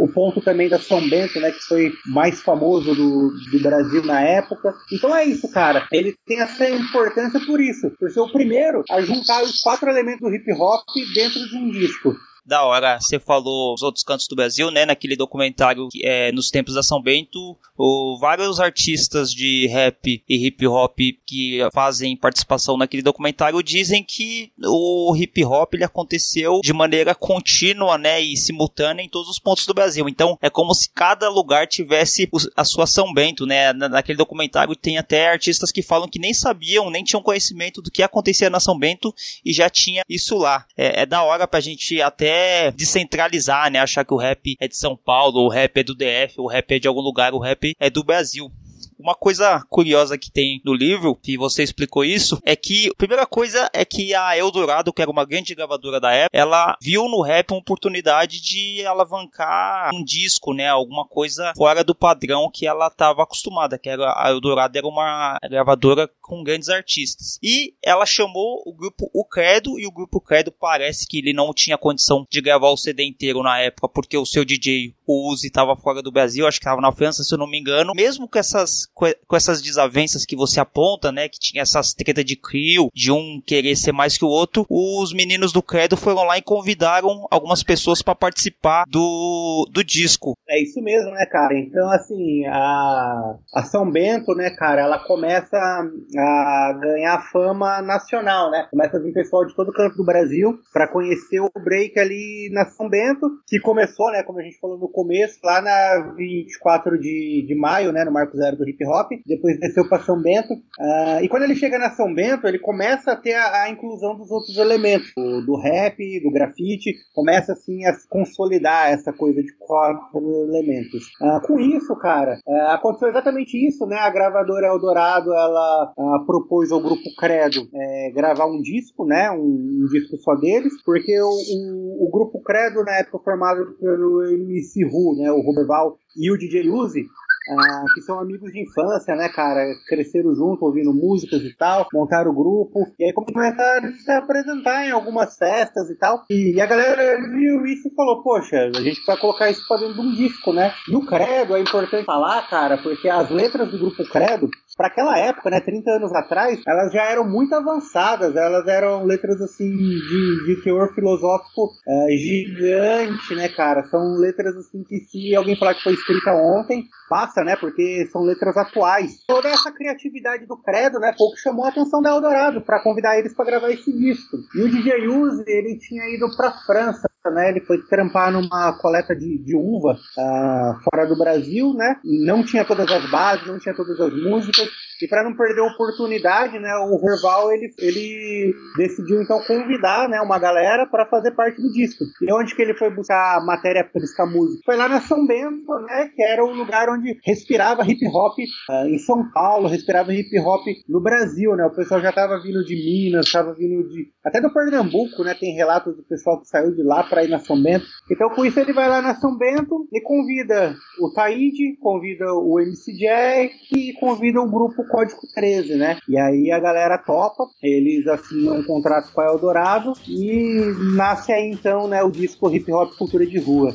[0.00, 1.50] o ponto também da São Bento, né?
[1.50, 4.74] Que foi mais famoso do, do Brasil na época.
[4.92, 5.86] Então é isso, cara.
[5.92, 10.20] Ele tem essa importância por isso, por ser o primeiro a juntar os quatro elementos
[10.20, 10.82] do hip hop
[11.14, 12.16] dentro de um disco
[12.48, 12.98] da hora.
[12.98, 14.86] Você falou os outros cantos do Brasil, né?
[14.86, 20.66] Naquele documentário é, nos tempos da São Bento, o, vários artistas de rap e hip
[20.66, 27.14] hop que fazem participação naquele documentário dizem que o hip hop ele aconteceu de maneira
[27.14, 28.20] contínua, né?
[28.20, 30.08] E simultânea em todos os pontos do Brasil.
[30.08, 33.72] Então é como se cada lugar tivesse a sua São Bento, né?
[33.74, 38.02] Naquele documentário tem até artistas que falam que nem sabiam, nem tinham conhecimento do que
[38.02, 40.64] acontecia na São Bento e já tinha isso lá.
[40.76, 43.78] É, é da hora pra gente até é descentralizar, né?
[43.78, 46.70] Achar que o rap é de São Paulo, o rap é do DF, o rap
[46.72, 48.50] é de algum lugar, o rap é do Brasil.
[48.98, 53.26] Uma coisa curiosa que tem no livro, que você explicou isso, é que a primeira
[53.26, 57.22] coisa é que a Eldorado, que era uma grande gravadora da época, ela viu no
[57.22, 60.68] rap uma oportunidade de alavancar um disco, né?
[60.68, 65.38] Alguma coisa fora do padrão que ela estava acostumada, que era a Eldorado era uma
[65.48, 67.38] gravadora com grandes artistas.
[67.42, 71.54] E ela chamou o grupo O Credo, e o grupo Credo parece que ele não
[71.54, 75.46] tinha condição de gravar o CD inteiro na época, porque o seu DJ, o Uzi,
[75.46, 77.92] estava fora do Brasil, acho que estava na França, se eu não me engano.
[77.94, 82.36] Mesmo com essas com essas desavenças que você aponta, né, que tinha essas treta de
[82.36, 86.36] crio, de um querer ser mais que o outro, os meninos do Credo foram lá
[86.36, 90.36] e convidaram algumas pessoas para participar do, do disco.
[90.48, 91.56] É isso mesmo, né, cara?
[91.58, 98.66] Então, assim, a, a São Bento, né, cara, ela começa a ganhar fama nacional, né?
[98.70, 102.64] Começa a vir pessoal de todo canto do Brasil para conhecer o break ali na
[102.66, 107.44] São Bento, que começou, né, como a gente falou no começo, lá na 24 de,
[107.46, 110.54] de maio, né, no Marco Zero do Hip Hop, depois desceu para São Bento.
[110.54, 114.16] Uh, e quando ele chega na São Bento, ele começa a ter a, a inclusão
[114.16, 119.52] dos outros elementos, do, do, rap, do grafite, começa assim a consolidar essa coisa de
[119.58, 121.06] quatro elementos.
[121.20, 123.96] Uh, com isso, cara, uh, aconteceu exatamente isso, né?
[123.96, 125.92] A gravadora Eldorado, ela
[126.26, 129.30] propôs ao grupo Credo é, gravar um disco, né?
[129.30, 134.24] Um, um, disco só deles, porque o, o, o, grupo Credo, na época formado pelo
[134.24, 135.30] MC Ru, né?
[135.30, 137.06] O Roberval e o DJ Uzi,
[137.48, 139.64] ah, que são amigos de infância, né, cara?
[139.86, 144.86] Cresceram junto, ouvindo músicas e tal, montaram o grupo, e aí começaram a se apresentar
[144.86, 146.24] em algumas festas e tal.
[146.30, 149.94] E a galera viu isso e falou: Poxa, a gente vai colocar isso pra dentro
[149.94, 150.72] de um disco, né?
[150.88, 155.18] E o Credo é importante falar, cara, porque as letras do grupo Credo para aquela
[155.18, 160.46] época, né, 30 anos atrás, elas já eram muito avançadas, elas eram letras assim de,
[160.46, 163.82] de teor filosófico uh, gigante, né, cara?
[163.86, 167.56] São letras assim que se alguém falar que foi escrita ontem, passa, né?
[167.56, 169.24] Porque são letras atuais.
[169.26, 173.34] Toda essa criatividade do Credo, né, pouco chamou a atenção da Eldorado para convidar eles
[173.34, 174.36] para gravar esse disco.
[174.54, 177.50] E o DJ Uzi, ele tinha ido para França né?
[177.50, 181.96] Ele foi trampar numa coleta de, de uva uh, fora do Brasil, né?
[182.24, 184.68] Não tinha todas as bases, não tinha todas as músicas.
[185.02, 190.20] E para não perder a oportunidade, né, o Verval ele, ele decidiu então convidar, né,
[190.20, 192.04] uma galera para fazer parte do disco.
[192.22, 194.62] E onde que ele foi buscar matéria para buscar música?
[194.64, 198.86] Foi lá na São Bento, né, que era o lugar onde respirava hip hop uh,
[198.88, 201.64] em São Paulo, respirava hip hop no Brasil, né?
[201.64, 205.34] O pessoal já estava vindo de Minas, estava vindo de até do Pernambuco, né?
[205.34, 207.86] Tem relatos do pessoal que saiu de lá para ir na São Bento.
[208.10, 212.60] Então com isso ele vai lá na São Bento e convida o Taíde, convida o
[212.60, 215.98] MC Jack e convida o grupo Código 13, né?
[216.08, 221.50] E aí a galera topa, eles assinam um contrato com a Eldorado e nasce aí
[221.50, 223.74] então, né, o disco Hip Hop Cultura de Rua.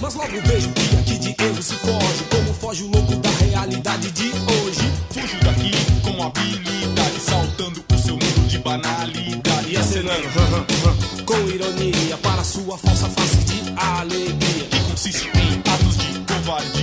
[0.00, 4.28] Mas logo vejo que de ele se foge, como foge o louco da realidade de
[4.28, 4.80] hoje.
[5.10, 9.72] Fujo daqui com habilidade, saltando o seu mundo de banalidade.
[9.72, 10.66] E acenando,
[11.26, 14.68] com ironia, para sua falsa face de alegria.
[14.70, 16.77] Que consiste em atos de covardia,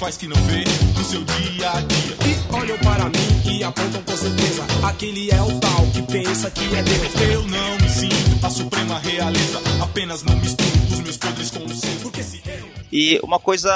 [0.00, 0.64] faz que não vê
[0.96, 2.16] no seu dia a dia.
[2.26, 6.74] E olham para mim e apontam com certeza, aquele é o tal que pensa que
[6.74, 7.20] é Deus.
[7.30, 11.74] Eu não me sinto a suprema realeza, apenas não misturo os meus podres com o
[11.74, 12.00] seu.
[12.00, 13.70] Porque se eu E uma coisa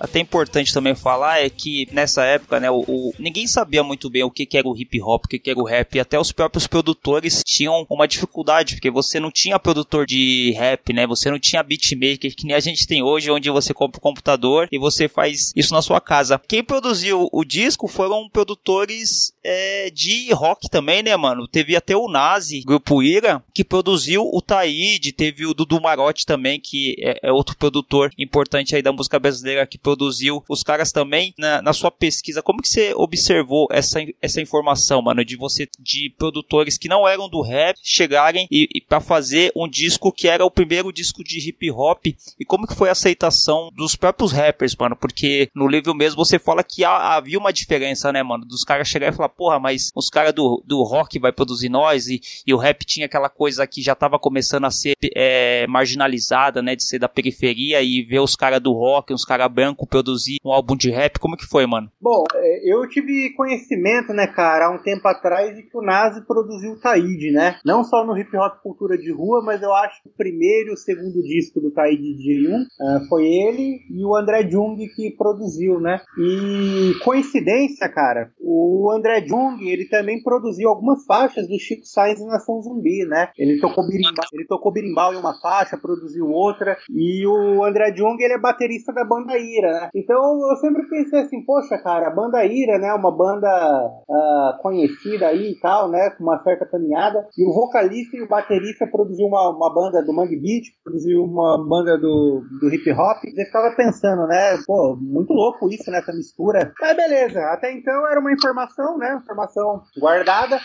[0.00, 4.22] até importante também falar é que nessa época, né, o, o- ninguém sabia muito bem
[4.22, 6.18] o que, que era o hip hop, o que, que era o rap, e até
[6.18, 11.30] os próprios produtores tinham uma dificuldade, porque você não tinha produtor de rap, né, você
[11.30, 14.78] não tinha beatmaker que nem a gente tem hoje, onde você compra o computador e
[14.78, 16.40] você faz isso na sua casa.
[16.48, 21.46] Quem produziu o disco foram produtores é, de rock também, né, mano?
[21.48, 26.60] Teve até o Nazi, grupo Ira, que produziu o Taíde, teve o Dudu Marotti também,
[26.60, 31.34] que é, é outro produtor importante aí da música brasileira que produziu os caras também.
[31.38, 36.10] Na, na sua pesquisa, como que você observou essa, essa informação, mano, de você, de
[36.18, 40.44] produtores que não eram do rap, chegarem e, e para fazer um disco que era
[40.44, 44.76] o primeiro disco de hip hop, e como que foi a aceitação dos próprios rappers,
[44.76, 44.96] mano?
[44.96, 48.44] Porque no livro mesmo você fala que há- havia uma diferença, né, mano?
[48.44, 52.06] Dos caras chegarem e falar, porra, mas os caras do, do rock vai produzir nós,
[52.08, 56.62] e, e o rap tinha aquela coisa que já tava começando a ser é, marginalizada,
[56.62, 60.38] né, de ser da periferia, e ver os caras do rock, uns caras brancos produzir
[60.44, 61.90] um álbum de rap, como que foi, mano?
[62.00, 66.24] Bom, é, eu tive conhecimento, né, cara, há um tempo atrás de que o Nazi
[66.26, 67.56] produziu o Taíde, né?
[67.64, 70.72] Não só no hip hop cultura de rua, mas eu acho que o primeiro e
[70.72, 75.80] o segundo disco do Taíde DJ1 ah, foi ele e o André Jung que produziu,
[75.80, 76.00] né?
[76.18, 82.26] E coincidência, cara, o André Jung, ele também produziu algumas faixas do Chico Sainz e
[82.26, 83.30] Nação Zumbi, né?
[83.38, 88.22] Ele tocou berimbau, ele tocou berimbau em uma faixa, produziu outra, e o André Jung,
[88.22, 89.90] ele é baterista da banda Ira, né?
[89.94, 95.28] Então eu sempre pensei assim, poxa, cara, a banda Ira, né, uma banda ah, conhecida
[95.28, 99.26] aí e tal, né, com uma certa caminhada, e o vocalista e o baterista produziu
[99.26, 103.46] uma, uma banda do Mangue Beat, produziu uma banda do, do hip hop, e eu
[103.46, 106.72] ficava pensando, né, pô, muito louco isso, né, essa mistura.
[106.80, 110.60] Mas beleza, até então era uma informação, né, informação guardada,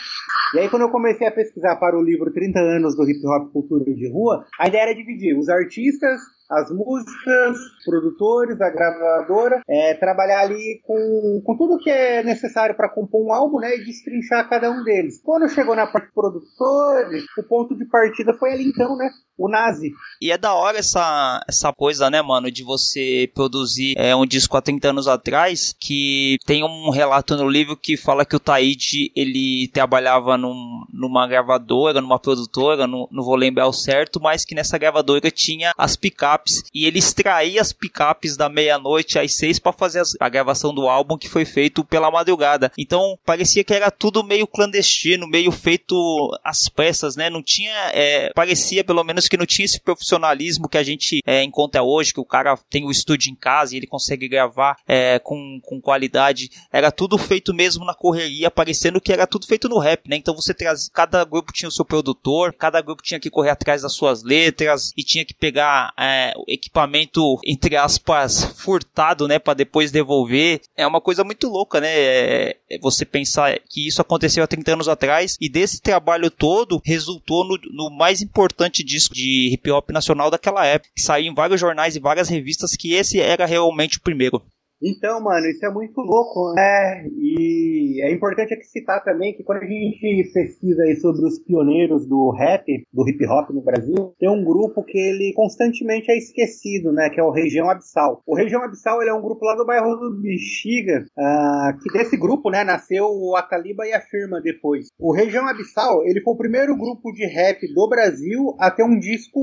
[0.54, 3.52] e aí quando eu comecei a pesquisar para o livro 30 anos do hip hop
[3.52, 9.94] cultura de rua, a ideia era dividir os artistas, as músicas, produtores, a gravadora, é,
[9.94, 14.48] trabalhar ali com, com tudo que é necessário para compor um álbum, né, e destrinchar
[14.48, 15.20] cada um deles.
[15.22, 19.48] Quando chegou na parte de produtores, o ponto de partida foi ali então, né, o
[19.48, 19.92] Nazi.
[20.20, 24.56] E é da hora essa, essa coisa, né, mano, de você produzir é, um disco
[24.56, 29.12] há 30 anos atrás, que tem um relato no livro que fala que o Taíde,
[29.14, 34.54] ele trabalhava num, numa gravadora, numa produtora, não, não vou lembrar o certo, mas que
[34.54, 36.37] nessa gravadora tinha as picapes,
[36.74, 40.88] e ele extraía as picapes da meia-noite às seis para fazer as- a gravação do
[40.88, 42.70] álbum que foi feito pela madrugada.
[42.78, 45.96] Então, parecia que era tudo meio clandestino, meio feito
[46.44, 47.30] às pressas, né?
[47.30, 51.42] Não tinha, é, parecia pelo menos que não tinha esse profissionalismo que a gente é,
[51.42, 55.18] encontra hoje, que o cara tem o estúdio em casa e ele consegue gravar é,
[55.18, 56.50] com, com qualidade.
[56.72, 60.16] Era tudo feito mesmo na correria, parecendo que era tudo feito no rap, né?
[60.16, 63.82] Então você traz, cada grupo tinha o seu produtor, cada grupo tinha que correr atrás
[63.82, 69.38] das suas letras e tinha que pegar é, o equipamento, entre aspas, furtado, né?
[69.38, 70.60] Pra depois devolver.
[70.76, 71.88] É uma coisa muito louca, né?
[71.90, 76.80] É, é você pensar que isso aconteceu há 30 anos atrás e desse trabalho todo
[76.84, 81.34] resultou no, no mais importante disco de hip hop nacional daquela época, que saiu em
[81.34, 84.42] vários jornais e várias revistas que esse era realmente o primeiro.
[84.82, 87.06] Então, mano, isso é muito louco, né?
[87.16, 92.06] E é importante aqui citar também que quando a gente pesquisa aí sobre os pioneiros
[92.06, 96.92] do rap, do hip hop no Brasil, tem um grupo que ele constantemente é esquecido,
[96.92, 97.10] né?
[97.10, 98.22] Que é o Região Abissal.
[98.26, 102.16] O Região Abissal ele é um grupo lá do bairro do Bexiga, ah, que desse
[102.16, 104.88] grupo, né, nasceu o Ataliba e a Firma depois.
[104.98, 108.98] O Região Abissal, ele foi o primeiro grupo de rap do Brasil a ter um
[108.98, 109.40] disco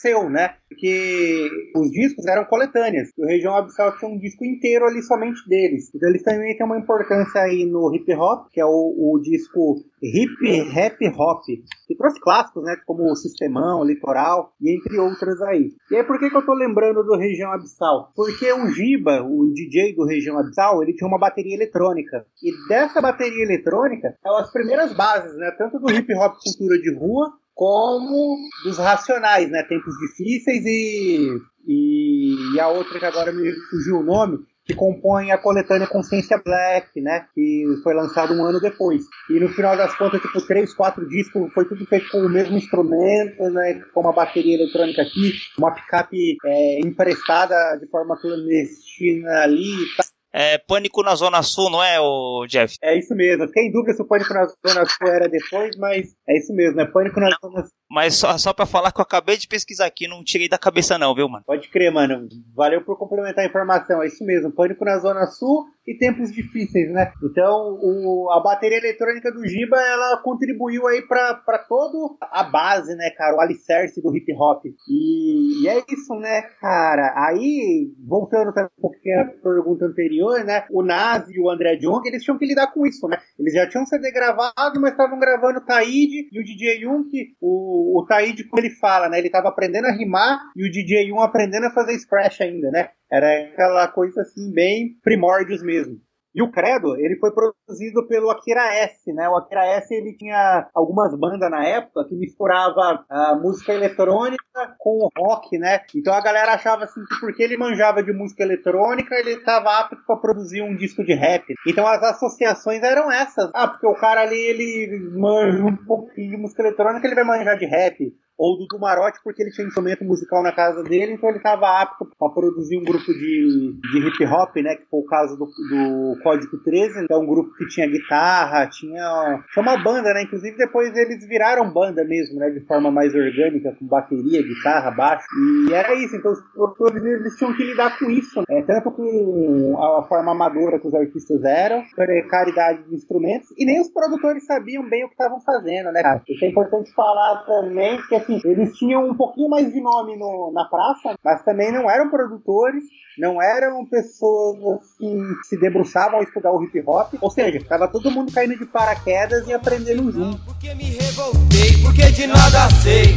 [0.00, 0.54] seu, né?
[0.68, 3.08] Porque os discos eram coletâneas.
[3.18, 5.90] O Região Abissal tinha um disco inteiro ali somente deles.
[5.94, 9.76] Então eles também têm uma importância aí no hip hop, que é o, o disco
[10.02, 11.42] hip rap hop,
[11.86, 12.76] que trouxe clássicos, né?
[12.86, 15.70] Como o Sistemão, o Litoral e entre outras aí.
[15.90, 18.12] E aí por que, que eu tô lembrando do Região Abissal?
[18.14, 22.26] Porque o Giba, o DJ do Região Abissal, ele tinha uma bateria eletrônica.
[22.42, 25.50] E dessa bateria eletrônica, são as primeiras bases, né?
[25.56, 29.62] Tanto do hip hop cultura de rua, como dos racionais, né?
[29.62, 35.30] Tempos difíceis e, e, e a outra que agora me fugiu o nome, que compõe
[35.30, 37.26] a coletânea Consciência Black, né?
[37.34, 39.04] Que foi lançado um ano depois.
[39.30, 42.58] E no final das contas, tipo, três, quatro discos, foi tudo feito com o mesmo
[42.58, 43.82] instrumento, né?
[43.94, 50.15] Com uma bateria eletrônica aqui, uma picape é, emprestada de forma clandestina ali e tal
[50.32, 52.76] é, Pânico na Zona Sul, não é, o Jeff?
[52.82, 53.46] É isso mesmo.
[53.46, 56.80] Fiquei em dúvida se o Pânico na Zona Sul era depois, mas é isso mesmo,
[56.80, 57.72] é Pânico na Zona Sul.
[57.88, 60.98] Mas só, só pra falar que eu acabei de pesquisar aqui, não tirei da cabeça
[60.98, 61.44] não, viu, mano?
[61.46, 62.28] Pode crer, mano.
[62.54, 64.02] Valeu por complementar a informação.
[64.02, 67.12] É isso mesmo, Pânico na Zona Sul e tempos difíceis, né?
[67.22, 72.94] Então, o, a bateria eletrônica do Giba, ela contribuiu aí pra, pra toda a base,
[72.96, 73.36] né, cara?
[73.36, 74.64] O alicerce do hip hop.
[74.66, 77.14] E, e é isso, né, cara?
[77.16, 80.64] Aí, voltando um pouquinho à pergunta anterior, né?
[80.70, 83.18] O Nazi e o André Jung, eles tinham que lidar com isso, né?
[83.38, 87.08] Eles já tinham CD gravado, mas estavam gravando Taíde e o DJ Jung,
[87.40, 89.18] o, o Taíde, como ele fala, né?
[89.18, 92.90] Ele tava aprendendo a rimar e o DJ Jung aprendendo a fazer scratch ainda, né?
[93.10, 96.00] Era aquela coisa assim, bem primórdios mesmo.
[96.36, 99.26] E o Credo, ele foi produzido pelo Akira S, né?
[99.26, 104.44] O Akira S, ele tinha algumas bandas na época que misturava a música eletrônica
[104.78, 105.80] com o rock, né?
[105.94, 109.96] Então a galera achava assim que porque ele manjava de música eletrônica, ele estava apto
[110.06, 111.42] para produzir um disco de rap.
[111.66, 113.50] Então as associações eram essas.
[113.54, 117.56] Ah, porque o cara ali, ele manja um pouquinho de música eletrônica, ele vai manjar
[117.56, 121.38] de rap ou do Dumarote porque ele tinha instrumento musical na casa dele, então ele
[121.38, 124.76] estava apto para produzir um grupo de, de hip hop, né?
[124.76, 128.66] Que foi o caso do, do Código 13, que é um grupo que tinha guitarra,
[128.66, 130.22] tinha, tinha uma banda, né?
[130.22, 132.50] Inclusive depois eles viraram banda mesmo, né?
[132.50, 135.26] De forma mais orgânica, com bateria, guitarra, baixo.
[135.68, 138.62] E era isso, então os produtores eles tinham que lidar com isso, né?
[138.66, 141.82] Tanto com a forma amadora que os artistas eram,
[142.28, 146.02] caridade de instrumentos, e nem os produtores sabiam bem o que estavam fazendo, né?
[146.28, 150.50] Isso é importante falar também, que assim, eles tinham um pouquinho mais de nome no,
[150.52, 152.82] na praça, mas também não eram produtores,
[153.18, 157.88] não eram pessoas assim, que se debruçavam a estudar o hip hop, ou seja, tava
[157.88, 160.44] todo mundo caindo de paraquedas e aprendendo junto.
[160.44, 163.14] Porque me revoltei, porque de nada sei.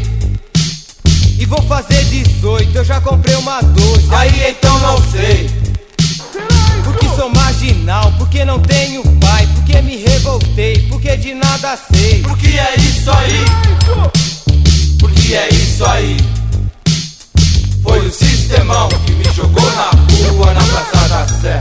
[1.39, 5.47] E vou fazer 18, eu já comprei uma 12, aí então não sei.
[6.83, 12.21] Porque sou marginal, porque não tenho pai, porque me revoltei, porque de nada sei.
[12.23, 14.38] Porque é isso aí.
[14.99, 16.17] Porque é isso aí.
[17.83, 19.89] Foi o sistemão que me jogou na
[20.29, 21.59] rua, na Praça da Sé.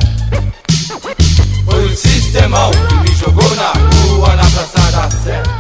[1.65, 5.58] Foi o sistemão que me jogou na rua, na Praça da Sé.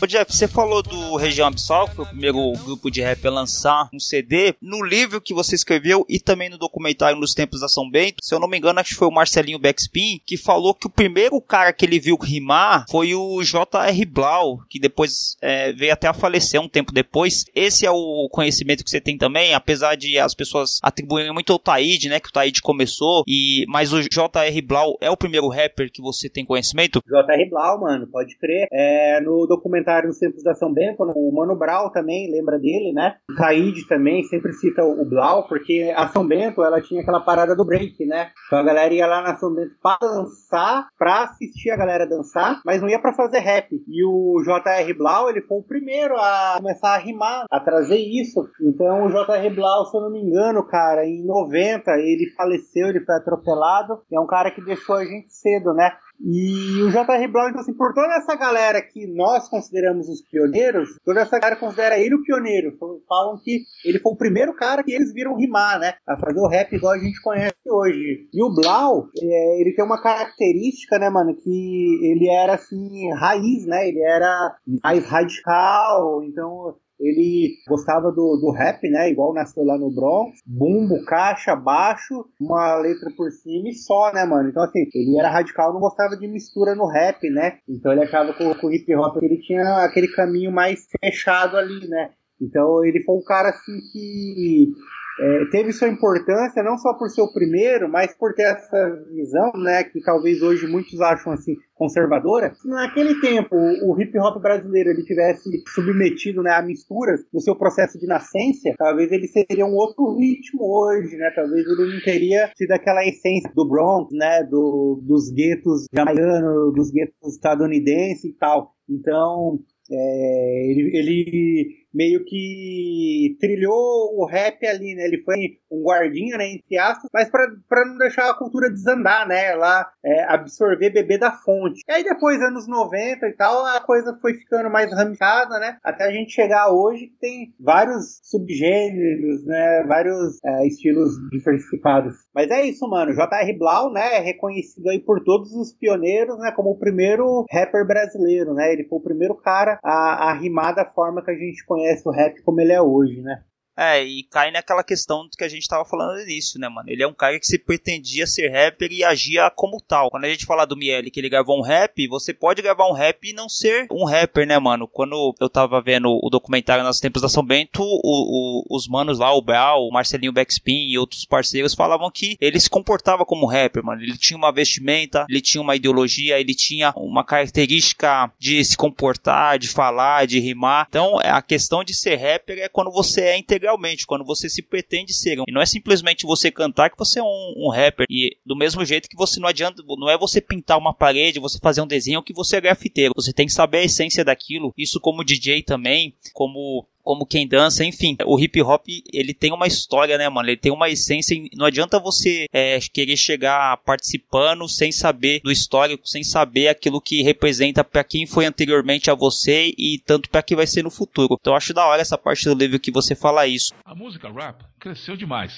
[0.00, 3.30] Ô Jeff, você falou do Região Absal, que foi o primeiro grupo de rap a
[3.32, 4.54] lançar um CD.
[4.62, 8.32] No livro que você escreveu e também no documentário Nos Tempos da São Bento, se
[8.32, 11.40] eu não me engano, acho que foi o Marcelinho Backspin, que falou que o primeiro
[11.40, 14.04] cara que ele viu rimar foi o J.R.
[14.04, 17.44] Blau, que depois é, veio até a falecer um tempo depois.
[17.52, 21.58] Esse é o conhecimento que você tem também, apesar de as pessoas atribuírem muito ao
[21.58, 24.62] Taíde, né, que o Taíde começou, e mas o J.R.
[24.62, 27.02] Blau é o primeiro rapper que você tem conhecimento?
[27.04, 27.50] J.R.
[27.50, 28.68] Blau, mano, pode crer.
[28.70, 31.12] É, no documentário documentário nos tempos da São Bento, né?
[31.16, 33.16] o Mano Brau também lembra dele, né?
[33.30, 37.64] O também sempre cita o Blau, porque a São Bento ela tinha aquela parada do
[37.64, 38.30] break, né?
[38.46, 42.60] Então a galera ia lá na São Bento pra dançar, pra assistir a galera dançar,
[42.64, 43.68] mas não ia pra fazer rap.
[43.88, 44.92] E o J.R.
[44.94, 48.48] Blau, ele foi o primeiro a começar a rimar, a trazer isso.
[48.60, 49.50] Então o J.R.
[49.50, 54.02] Blau, se eu não me engano, cara, em 90 ele faleceu, ele foi atropelado.
[54.10, 55.92] E é um cara que deixou a gente cedo, né?
[56.20, 57.28] E o J.R.
[57.28, 61.58] Brown, então, assim, por toda essa galera que nós consideramos os pioneiros, toda essa galera
[61.58, 62.76] considera ele o pioneiro.
[63.08, 65.94] Falam que ele foi o primeiro cara que eles viram rimar, né?
[66.06, 68.28] A fazer o rap igual a gente conhece hoje.
[68.32, 73.66] E o Blau, é, ele tem uma característica, né, mano, que ele era, assim, raiz,
[73.66, 73.88] né?
[73.88, 79.10] Ele era mais radical, então ele gostava do, do rap, né?
[79.10, 80.40] Igual nasceu lá no Bronx.
[80.44, 84.48] Bumbo, caixa, baixo, uma letra por cima e só, né, mano?
[84.48, 87.58] Então, assim, ele era radical, não gostava de mistura no rap, né?
[87.68, 92.10] Então ele achava que o, hip hop ele tinha aquele caminho mais fechado ali, né?
[92.40, 94.72] Então ele foi um cara assim que
[95.20, 99.52] é, teve sua importância não só por ser o primeiro, mas por ter essa visão,
[99.56, 102.52] né, que talvez hoje muitos acham assim conservadora.
[102.54, 107.56] Se naquele tempo o, hip hop brasileiro ele tivesse submetido né, a misturas no seu
[107.56, 111.30] processo de nascência, talvez ele seria um outro ritmo hoje, né?
[111.34, 114.42] Talvez ele não teria tido aquela essência do Bronx, né?
[114.42, 118.72] Do, dos guetos jamaicanos, dos guetos estadunidenses e tal.
[118.88, 119.60] Então,
[119.90, 125.04] é, ele, ele, meio que trilhou o rap ali, né?
[125.04, 125.36] Ele foi
[125.70, 129.54] um guardinha, né, entre aspas, mas para não deixar a cultura desandar, né?
[129.54, 131.82] Lá é, absorver, beber da fonte.
[131.88, 135.78] E aí depois, anos 90 e tal, a coisa foi ficando mais ramificada, né?
[135.82, 139.84] Até a gente chegar hoje que tem vários subgêneros, né?
[139.86, 142.14] Vários é, estilos diversificados.
[142.34, 143.12] Mas é isso, mano.
[143.12, 143.58] J.R.
[143.58, 144.16] Blau, né?
[144.16, 146.52] É reconhecido aí por todos os pioneiros, né?
[146.52, 148.72] Como o primeiro rapper brasileiro, né?
[148.72, 152.08] Ele foi o primeiro cara a, a rimar da forma que a gente conhece conhece
[152.08, 153.42] o rap como ele é hoje, né?
[153.78, 156.90] É, e cai naquela questão que a gente tava falando no início, né, mano?
[156.90, 160.10] Ele é um cara que se pretendia ser rapper e agia como tal.
[160.10, 162.92] Quando a gente fala do Miele que ele gravou um rap, você pode gravar um
[162.92, 164.88] rap e não ser um rapper, né, mano?
[164.88, 169.20] Quando eu tava vendo o documentário nos tempos da São Bento, o, o, os manos
[169.20, 173.46] lá, o Brau, o Marcelinho Backspin e outros parceiros falavam que ele se comportava como
[173.46, 174.02] rapper, mano.
[174.02, 179.56] Ele tinha uma vestimenta, ele tinha uma ideologia, ele tinha uma característica de se comportar,
[179.56, 180.86] de falar, de rimar.
[180.88, 185.12] Então, a questão de ser rapper é quando você é integralmente quando você se pretende
[185.12, 185.38] ser.
[185.46, 188.06] E não é simplesmente você cantar que você é um, um, rapper.
[188.08, 191.58] E do mesmo jeito que você não adianta, não é você pintar uma parede, você
[191.58, 193.12] fazer um desenho que você é grafiteiro.
[193.14, 194.72] Você tem que saber a essência daquilo.
[194.76, 198.18] Isso como DJ também, como como quem dança, enfim.
[198.26, 200.46] O hip hop, ele tem uma história, né, mano?
[200.46, 201.34] Ele tem uma essência.
[201.54, 207.22] Não adianta você é, querer chegar participando sem saber do histórico, sem saber aquilo que
[207.22, 211.38] representa para quem foi anteriormente a você e tanto para que vai ser no futuro.
[211.40, 213.72] Então eu acho da hora essa parte do livro que você fala isso.
[213.86, 215.54] A música rap cresceu demais.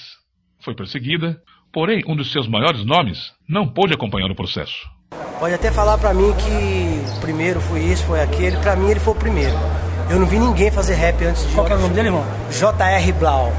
[0.63, 1.43] Foi perseguida,
[1.73, 4.87] porém um dos seus maiores nomes não pôde acompanhar o processo.
[5.37, 8.55] Pode até falar para mim que o primeiro foi isso, foi aquele.
[8.55, 9.90] Para mim ele foi o primeiro.
[10.11, 11.55] Eu não vi ninguém fazer rap antes de.
[11.55, 12.25] Qual é o nome dele, irmão?
[12.51, 13.13] J.R.
[13.13, 13.53] Blau.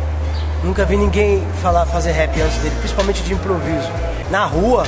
[0.62, 3.88] Nunca vi ninguém falar, fazer rap antes dele, principalmente de improviso.
[4.30, 4.86] Na rua,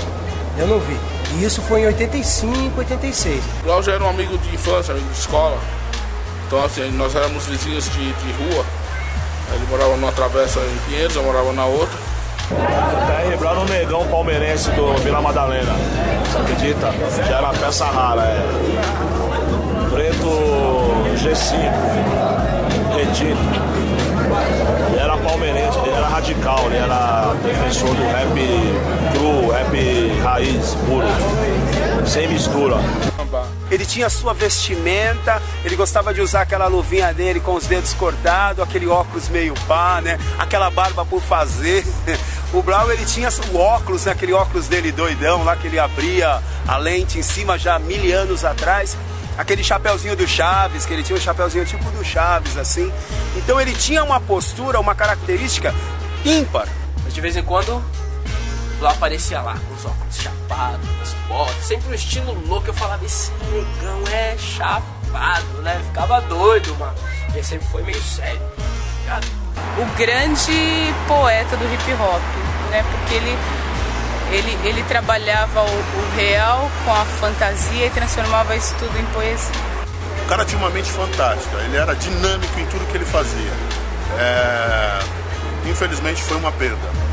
[0.58, 0.94] eu não vi.
[1.32, 3.42] E isso foi em 85, 86.
[3.62, 5.56] Blau já era um amigo de infância, amigo de escola.
[6.46, 8.66] Então, assim, nós éramos vizinhos de, de rua.
[9.54, 11.98] Ele morava numa travessa em Pinheiros, eu morava na outra.
[12.50, 13.36] J.R.
[13.38, 15.72] Blau no negão palmeirense do Vila Madalena.
[16.26, 16.92] Você acredita?
[17.26, 21.54] Já era peça rara, é preto G5,
[22.96, 23.74] retinto.
[24.90, 28.34] Ele era palmeirense, ele era radical, ele era defensor do rap
[29.12, 31.06] cru, rap raiz, puro,
[32.06, 32.76] sem mistura.
[33.70, 38.62] Ele tinha sua vestimenta, ele gostava de usar aquela luvinha dele com os dedos cortados,
[38.62, 40.18] aquele óculos meio pá, né?
[40.38, 41.84] Aquela barba por fazer.
[42.52, 44.12] O Brown ele tinha o óculos, né?
[44.12, 48.44] aquele óculos dele doidão lá que ele abria a lente em cima já mil anos
[48.44, 48.96] atrás
[49.36, 52.92] aquele chapeuzinho do Chaves, que ele tinha um chapeuzinho tipo do Chaves, assim.
[53.36, 55.74] Então ele tinha uma postura, uma característica
[56.24, 56.68] ímpar.
[57.02, 57.82] Mas de vez em quando,
[58.80, 62.68] lá aparecia lá, com os óculos chapados, as botas, sempre um estilo louco.
[62.68, 65.80] Eu falava, esse negão é chapado, né?
[65.86, 66.94] Ficava doido, mano.
[67.32, 68.40] Ele sempre foi meio sério,
[69.06, 69.20] tá
[69.76, 72.22] O grande poeta do hip hop,
[72.70, 72.84] né?
[72.90, 73.36] Porque ele
[74.34, 79.54] ele, ele trabalhava o, o real com a fantasia e transformava isso tudo em poesia.
[80.24, 83.52] O cara tinha uma mente fantástica, ele era dinâmico em tudo que ele fazia.
[84.18, 85.70] É...
[85.70, 87.04] Infelizmente foi uma perda.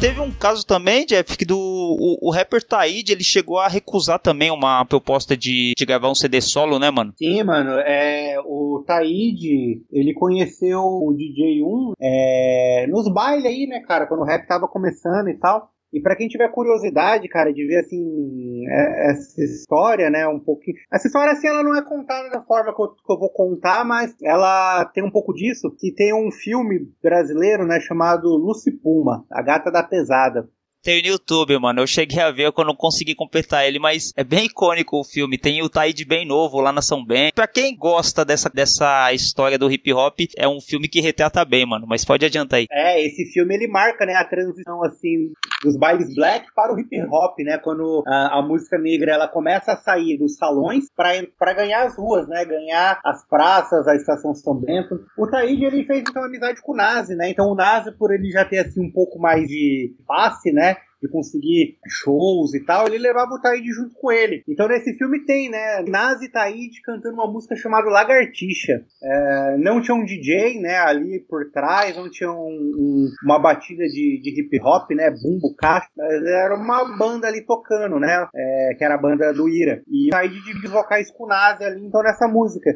[0.00, 4.18] Teve um caso também, Jeff, que do o, o rapper Taíde, ele chegou a recusar
[4.18, 7.12] também uma proposta de, de gravar um CD solo, né, mano?
[7.18, 7.72] Sim, mano.
[7.80, 14.24] É, o Taíde, ele conheceu o DJ1 é, nos bailes aí, né, cara, quando o
[14.24, 15.70] rap tava começando e tal.
[15.92, 20.76] E para quem tiver curiosidade, cara, de ver assim é, essa história, né, um pouquinho.
[20.92, 23.84] Essa história assim, ela não é contada da forma que eu, que eu, vou contar,
[23.84, 25.74] mas ela tem um pouco disso.
[25.78, 30.48] Que tem um filme brasileiro, né, chamado Lucy Puma, a Gata da Pesada.
[30.82, 31.80] Tem no YouTube, mano.
[31.80, 35.36] Eu cheguei a ver, eu não consegui completar ele, mas é bem icônico o filme.
[35.36, 37.30] Tem o Taíde bem novo lá na São Ben.
[37.34, 41.66] Pra quem gosta dessa, dessa história do hip hop, é um filme que retrata bem,
[41.66, 41.86] mano.
[41.86, 42.66] Mas pode adiantar aí.
[42.70, 46.96] É, esse filme ele marca, né, a transição, assim, dos bailes black para o hip
[47.10, 47.58] hop, né?
[47.58, 52.26] Quando a, a música negra ela começa a sair dos salões para ganhar as ruas,
[52.26, 52.44] né?
[52.44, 54.98] Ganhar as praças, a estação São Bento.
[55.18, 57.28] O Taíde ele fez então amizade com o Nazi, né?
[57.28, 60.76] Então o Nazi, por ele já ter assim um pouco mais de passe, né?
[61.02, 64.42] De conseguir shows e tal, ele levava o Taíde junto com ele.
[64.48, 68.84] Então nesse filme tem, né, Nazi Taíde cantando uma música chamada Lagartixa.
[69.02, 73.84] É, não tinha um DJ, né, ali por trás, não tinha um, um, uma batida
[73.84, 78.84] de, de hip hop, né, bumbo, caixa, era uma banda ali tocando, né, é, que
[78.84, 79.82] era a banda do Ira.
[79.88, 82.70] E Taíde divide vocais com o Nazi ali, então nessa música.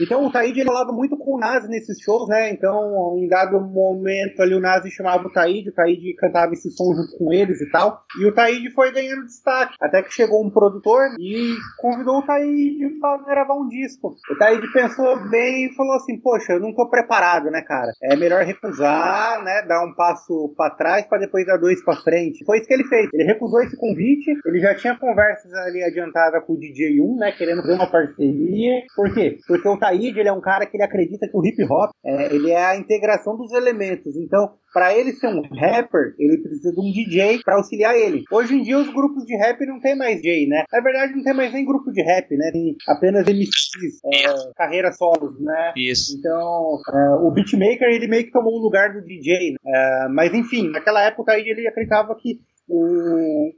[0.00, 2.50] Então o Taíde falava muito com o Nazi nesses shows, né?
[2.50, 6.94] Então, em dado momento ali o Nazi chamava o Taíde, o Taíde cantava esse som
[6.94, 8.02] junto com eles e tal.
[8.20, 9.74] E o Taíde foi ganhando destaque.
[9.80, 14.14] Até que chegou um produtor e convidou o Taíde para gravar um disco.
[14.30, 17.92] O Taíde pensou bem e falou assim: Poxa, eu não tô preparado, né, cara?
[18.02, 19.62] É melhor recusar, né?
[19.62, 22.44] Dar um passo para trás para depois dar dois para frente.
[22.44, 23.08] Foi isso que ele fez.
[23.12, 24.32] Ele recusou esse convite.
[24.44, 27.32] Ele já tinha conversas ali adiantadas com o DJ 1, né?
[27.32, 28.82] Querendo fazer uma parceria.
[28.94, 29.38] Por quê?
[29.46, 32.34] Porque o Taíde ele é um cara que ele acredita que o hip hop é,
[32.34, 34.16] ele é a integração dos elementos.
[34.16, 38.24] Então, para ele ser um rapper, ele precisa de um DJ para auxiliar ele.
[38.30, 40.64] Hoje em dia os grupos de rap não tem mais DJ, né?
[40.72, 42.50] Na verdade não tem mais nem grupo de rap, né?
[42.52, 45.72] Tem apenas MCs, é, carreira solos, né?
[45.76, 46.16] Isso.
[46.18, 49.52] Então é, o beatmaker ele meio que tomou o lugar do DJ.
[49.52, 49.56] Né?
[49.66, 52.40] É, mas enfim, naquela época aí ele acreditava que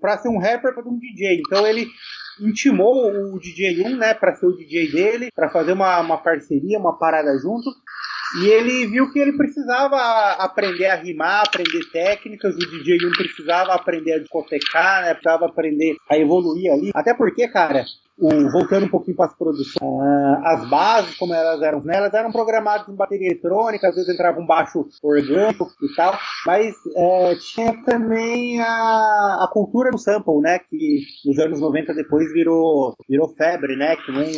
[0.01, 1.41] para ser um rapper para um DJ.
[1.47, 1.87] Então ele
[2.41, 6.79] intimou o DJ 1, né, para ser o DJ dele, para fazer uma, uma parceria,
[6.79, 7.71] uma parada junto.
[8.41, 9.97] E ele viu que ele precisava
[10.33, 15.15] aprender a rimar, aprender técnicas, o DJ 1 precisava aprender a discotecar, né?
[15.15, 16.91] Precisava aprender a evoluir ali.
[16.95, 17.85] Até porque, cara,
[18.19, 22.15] o, voltando um pouquinho para as produções, uh, as bases, como elas eram, né, elas
[22.15, 27.39] eram programadas em bateria eletrônica, às vezes entrava um baixo orgânico e tal, mas uh,
[27.39, 33.29] tinha também a, a cultura do sample, né, que nos anos 90 depois virou, virou
[33.37, 34.33] febre, né, que nem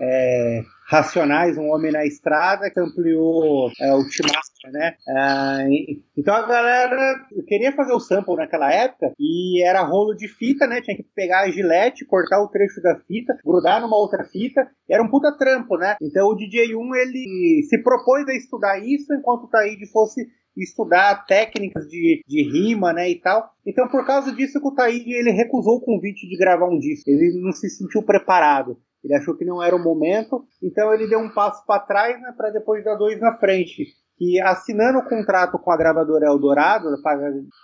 [0.00, 4.96] é, Racionais, Um Homem na Estrada, que ampliou é, o Timástica, né?
[5.08, 5.68] É,
[6.16, 10.80] então a galera queria fazer o sample naquela época e era rolo de fita, né?
[10.82, 14.68] Tinha que pegar a gilete, cortar o trecho da fita, grudar numa outra fita.
[14.88, 15.94] Era um puta trampo, né?
[16.02, 20.26] Então o DJ1 ele se propôs a estudar isso enquanto o Taíde fosse
[20.56, 23.48] estudar técnicas de, de rima, né, e tal.
[23.64, 27.08] Então, por causa disso, o Taíde ele recusou o convite de gravar um disco.
[27.08, 28.76] Ele não se sentiu preparado.
[29.02, 32.32] Ele achou que não era o momento, então ele deu um passo para trás, né,
[32.36, 33.86] para depois dar dois na frente
[34.20, 36.84] que assinando o contrato com a gravadora Eldorado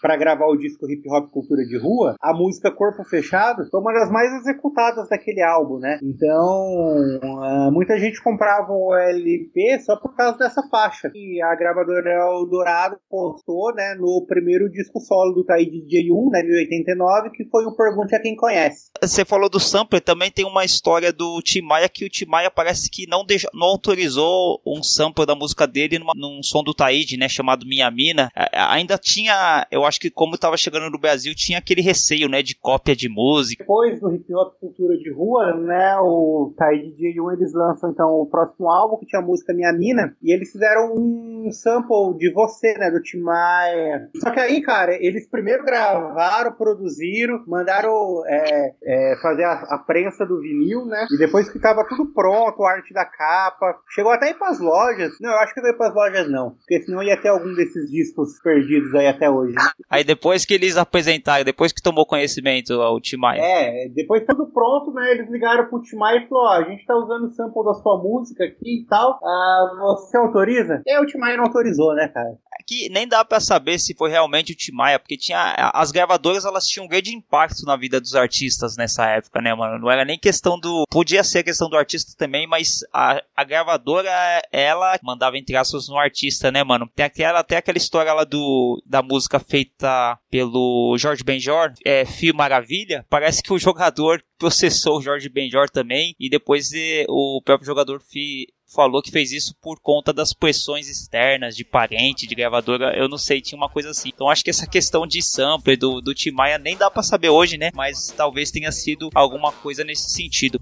[0.01, 3.93] para gravar o disco Hip Hop Cultura de Rua, a música Corpo Fechado foi uma
[3.93, 6.01] das mais executadas daquele álbum, né?
[6.03, 6.89] Então,
[7.23, 11.11] uh, muita gente comprava o LP só por causa dessa faixa.
[11.15, 16.57] E a gravadora Eldorado postou, né, no primeiro disco solo do Taíde DJ1, né, de
[16.57, 18.91] 89, que foi o Pergunte a Quem Conhece.
[19.03, 22.51] Você falou do sampler, também tem uma história do Tim Maia que o Tim Maia
[22.51, 27.17] parece que não, não autorizou um sampler da música dele numa, num som do Taíde,
[27.17, 31.59] né, chamado Minha Mina, ainda tinha, eu acho que como estava chegando no Brasil, tinha
[31.59, 33.65] aquele receio, né, de cópia de música.
[33.65, 38.27] Depois do hip hop cultura de rua, né, o Taíde J1 eles lançam então o
[38.27, 42.75] próximo álbum que tinha a música Minha Mina, e eles fizeram um sample de você,
[42.79, 44.09] né, do Tim Maia.
[44.17, 50.25] Só que aí, cara, eles primeiro gravaram, produziram, mandaram é, é, fazer a, a, prensa
[50.25, 54.31] do vinil, né, e depois que tava tudo pronto, a arte da capa, chegou até
[54.31, 55.13] ir pras lojas.
[55.21, 56.51] Não, eu acho que veio pras lojas não não.
[56.51, 59.55] Porque senão ia ter algum desses discos perdidos aí até hoje.
[59.55, 59.63] Né?
[59.89, 63.41] Aí depois que eles apresentaram, depois que tomou conhecimento o Timaya.
[63.41, 65.13] É, depois tudo pronto, né?
[65.13, 68.03] Eles ligaram pro Timaya e falou: ó, a gente tá usando o sample da sua
[68.03, 69.19] música aqui e tal.
[69.25, 70.83] Ah, você autoriza?
[70.87, 72.37] E aí o Timaya não autorizou, né, cara?
[72.67, 76.67] Que nem dá para saber se foi realmente o Timaya, porque tinha as gravadoras elas
[76.67, 79.79] tinham um grande impacto na vida dos artistas nessa época, né, mano?
[79.79, 84.11] Não era nem questão do podia ser questão do artista também, mas a, a gravadora
[84.53, 86.91] ela mandava entre aspas no artista, né, mano?
[86.95, 92.35] Tem aquela até aquela história lá do da música feita pelo Jorge Benjor, é Fio
[92.35, 93.05] Maravilha.
[93.09, 98.01] Parece que o jogador processou o Jorge Benjor também e depois eh, o próprio jogador
[98.01, 103.09] fi, falou que fez isso por conta das pressões externas de parente, de gravadora, eu
[103.09, 104.11] não sei, tinha uma coisa assim.
[104.13, 107.29] Então acho que essa questão de sample do, do Tim Maia nem dá para saber
[107.29, 107.71] hoje, né?
[107.75, 110.61] Mas talvez tenha sido alguma coisa nesse sentido.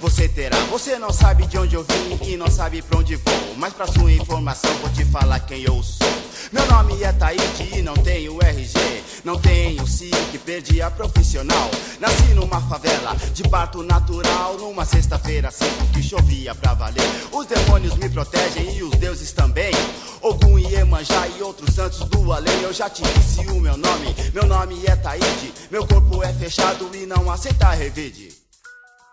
[0.00, 3.54] Você terá, você não sabe de onde eu vim e não sabe pra onde vou.
[3.56, 6.06] Mas pra sua informação, vou te falar quem eu sou.
[6.52, 8.78] Meu nome é Taíde e não tenho RG.
[9.24, 11.70] Não tenho SIC, perdi a profissional.
[11.98, 14.56] Nasci numa favela de parto natural.
[14.56, 16.87] Numa sexta-feira assim que chovia pra valer.
[17.32, 19.72] Os demônios me protegem e os deuses também.
[20.20, 22.62] Ogum e Emanjá e outros santos do além.
[22.62, 24.14] Eu já te disse o meu nome.
[24.32, 25.52] Meu nome é Taíde.
[25.70, 28.37] Meu corpo é fechado e não aceita revide.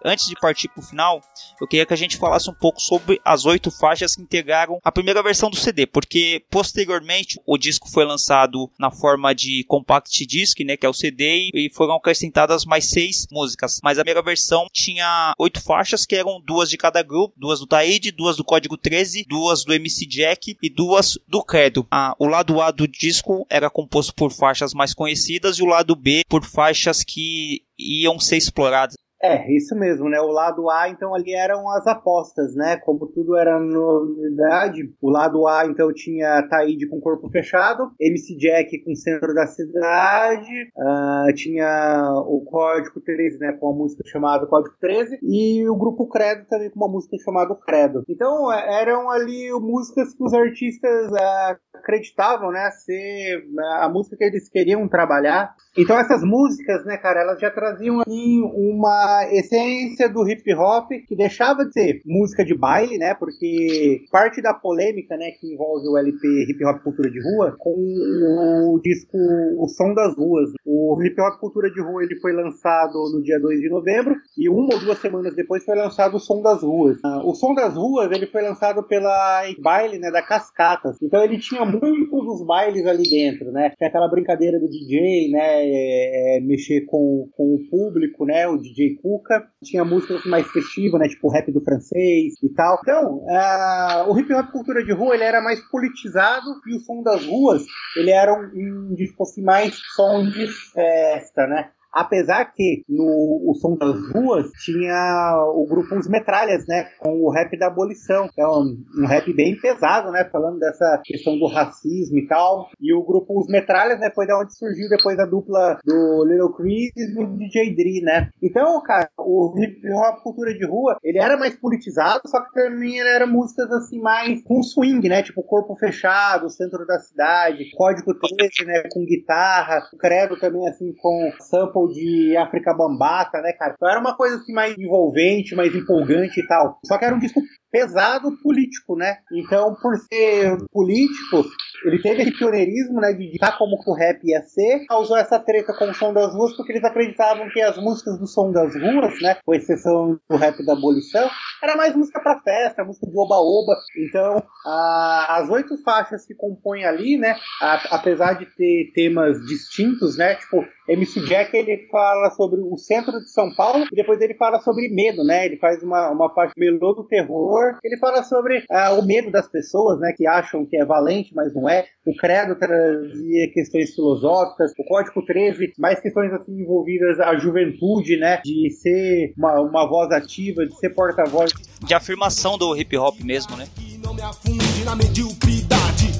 [0.07, 1.19] Antes de partir pro final,
[1.59, 4.91] eu queria que a gente falasse um pouco sobre as oito faixas que integraram a
[4.91, 10.59] primeira versão do CD, porque posteriormente o disco foi lançado na forma de compact disc,
[10.59, 13.79] né, que é o CD, e foram acrescentadas mais seis músicas.
[13.83, 17.65] Mas a primeira versão tinha oito faixas, que eram duas de cada grupo, duas do
[17.65, 21.87] Taíde, duas do Código 13, duas do MC Jack e duas do Credo.
[21.89, 25.95] Ah, o lado A do disco era composto por faixas mais conhecidas e o lado
[25.95, 28.95] B por faixas que iam ser exploradas.
[29.21, 30.19] É, isso mesmo, né?
[30.19, 32.77] O lado A, então, ali eram as apostas, né?
[32.77, 38.83] Como tudo era novidade, o lado A, então, tinha Taíde com corpo fechado, MC Jack
[38.83, 43.53] com centro da cidade, uh, tinha o Código 13, né?
[43.53, 47.55] Com a música chamada Código 13, e o grupo Credo também com uma música chamada
[47.55, 48.03] Credo.
[48.09, 52.69] Então, é, eram ali músicas que os artistas uh, acreditavam, né?
[52.71, 53.43] Ser
[53.79, 55.55] a música que eles queriam trabalhar.
[55.77, 61.15] Então, essas músicas, né, cara, elas já traziam ali uma essência do hip hop que
[61.15, 63.13] deixava de ser música de baile, né?
[63.13, 67.73] Porque parte da polêmica, né, que envolve o LP Hip Hop Cultura de Rua com
[67.73, 69.17] o disco
[69.57, 70.51] O Som das Ruas.
[70.65, 74.49] O Hip Hop Cultura de Rua ele foi lançado no dia 2 de novembro e
[74.49, 76.97] uma ou duas semanas depois foi lançado O Som das Ruas.
[77.03, 80.97] Ah, o Som das Ruas ele foi lançado pela baile, né, da Cascatas.
[81.01, 83.71] Então ele tinha muitos dos bailes ali dentro, né?
[83.77, 88.57] Tinha aquela brincadeira do DJ, né, é, é, mexer com, com o público, né, o
[88.57, 92.79] DJ Cuca, tinha músicas mais festivas, né, tipo rap do francês e tal.
[92.81, 97.01] Então, uh, o hip hop cultura de rua ele era mais politizado e o som
[97.03, 97.63] das ruas
[97.95, 101.71] ele era um, um disco assim, mais som de festa, né?
[101.95, 103.05] Apesar que no
[103.49, 106.89] o Som das Ruas tinha o grupo Os Metralhas, né?
[106.99, 108.27] Com o rap da abolição.
[108.37, 110.27] É um, rap bem pesado, né?
[110.29, 112.67] Falando dessa questão do racismo e tal.
[112.81, 114.11] E o grupo Os Metralhas, né?
[114.13, 118.29] Foi da onde surgiu depois a dupla do Little Chris e do DJ Dre, né?
[118.43, 122.99] Então, cara, o hip hop cultura de rua, ele era mais politizado, só que também
[122.99, 125.23] era músicas assim mais com swing, né?
[125.23, 128.83] Tipo Corpo Fechado, Centro da Cidade, Código 13, né?
[128.91, 133.73] Com guitarra, Credo também assim com sample de África Bambata, né, cara?
[133.75, 136.79] Então era uma coisa assim mais envolvente, mais empolgante e tal.
[136.85, 137.41] Só que era um disco
[137.75, 139.17] pesado político, né?
[139.33, 141.43] Então, por ser político,
[141.83, 145.37] ele teve esse pioneirismo, né, de ditar como que o rap ia ser, causou essa
[145.37, 148.73] treta com o som das ruas, porque eles acreditavam que as músicas do som das
[148.73, 151.29] ruas, né, com exceção do rap da abolição,
[151.61, 153.75] era mais música para festa, música de oba-oba.
[154.07, 160.17] Então, a, as oito faixas que compõem ali, né, a, apesar de ter temas distintos,
[160.17, 164.35] né, tipo, MC Jack ele fala sobre o centro de São Paulo e depois ele
[164.35, 165.45] fala sobre medo, né?
[165.45, 167.64] Ele faz uma, uma faixa melô do terror.
[167.83, 170.13] Ele fala sobre ah, o medo das pessoas, né?
[170.15, 171.85] Que acham que é valente, mas não é.
[172.05, 174.71] O credo trazia questões filosóficas.
[174.77, 178.41] O Código 13, mais questões assim envolvidas à juventude, né?
[178.43, 181.51] De ser uma, uma voz ativa, de ser porta-voz.
[181.85, 183.67] De afirmação do hip hop mesmo, né?
[184.03, 185.74] Não me afunde na mediocridade.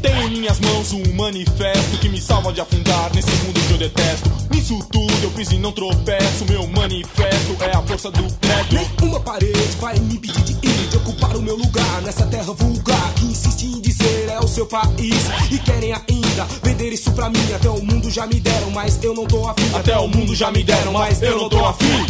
[0.06, 3.78] Tenho em minhas mãos um manifesto que me salva de afundar nesse mundo que eu
[3.80, 4.30] detesto.
[4.52, 6.46] Nisso tudo eu piso e não tropeço.
[6.48, 8.88] Meu manifesto é a força do credo.
[9.02, 13.14] Nenhuma parede vai me impedir de ir, de ocupar o meu lugar nessa terra vulgar
[13.16, 15.26] que insiste em dizer é o seu país.
[15.50, 17.54] E querem ainda vender isso pra mim.
[17.56, 19.74] Até o mundo já me deram, mas eu não tô afim.
[19.74, 22.06] Até o mundo já me deram, mas eu não tô afim.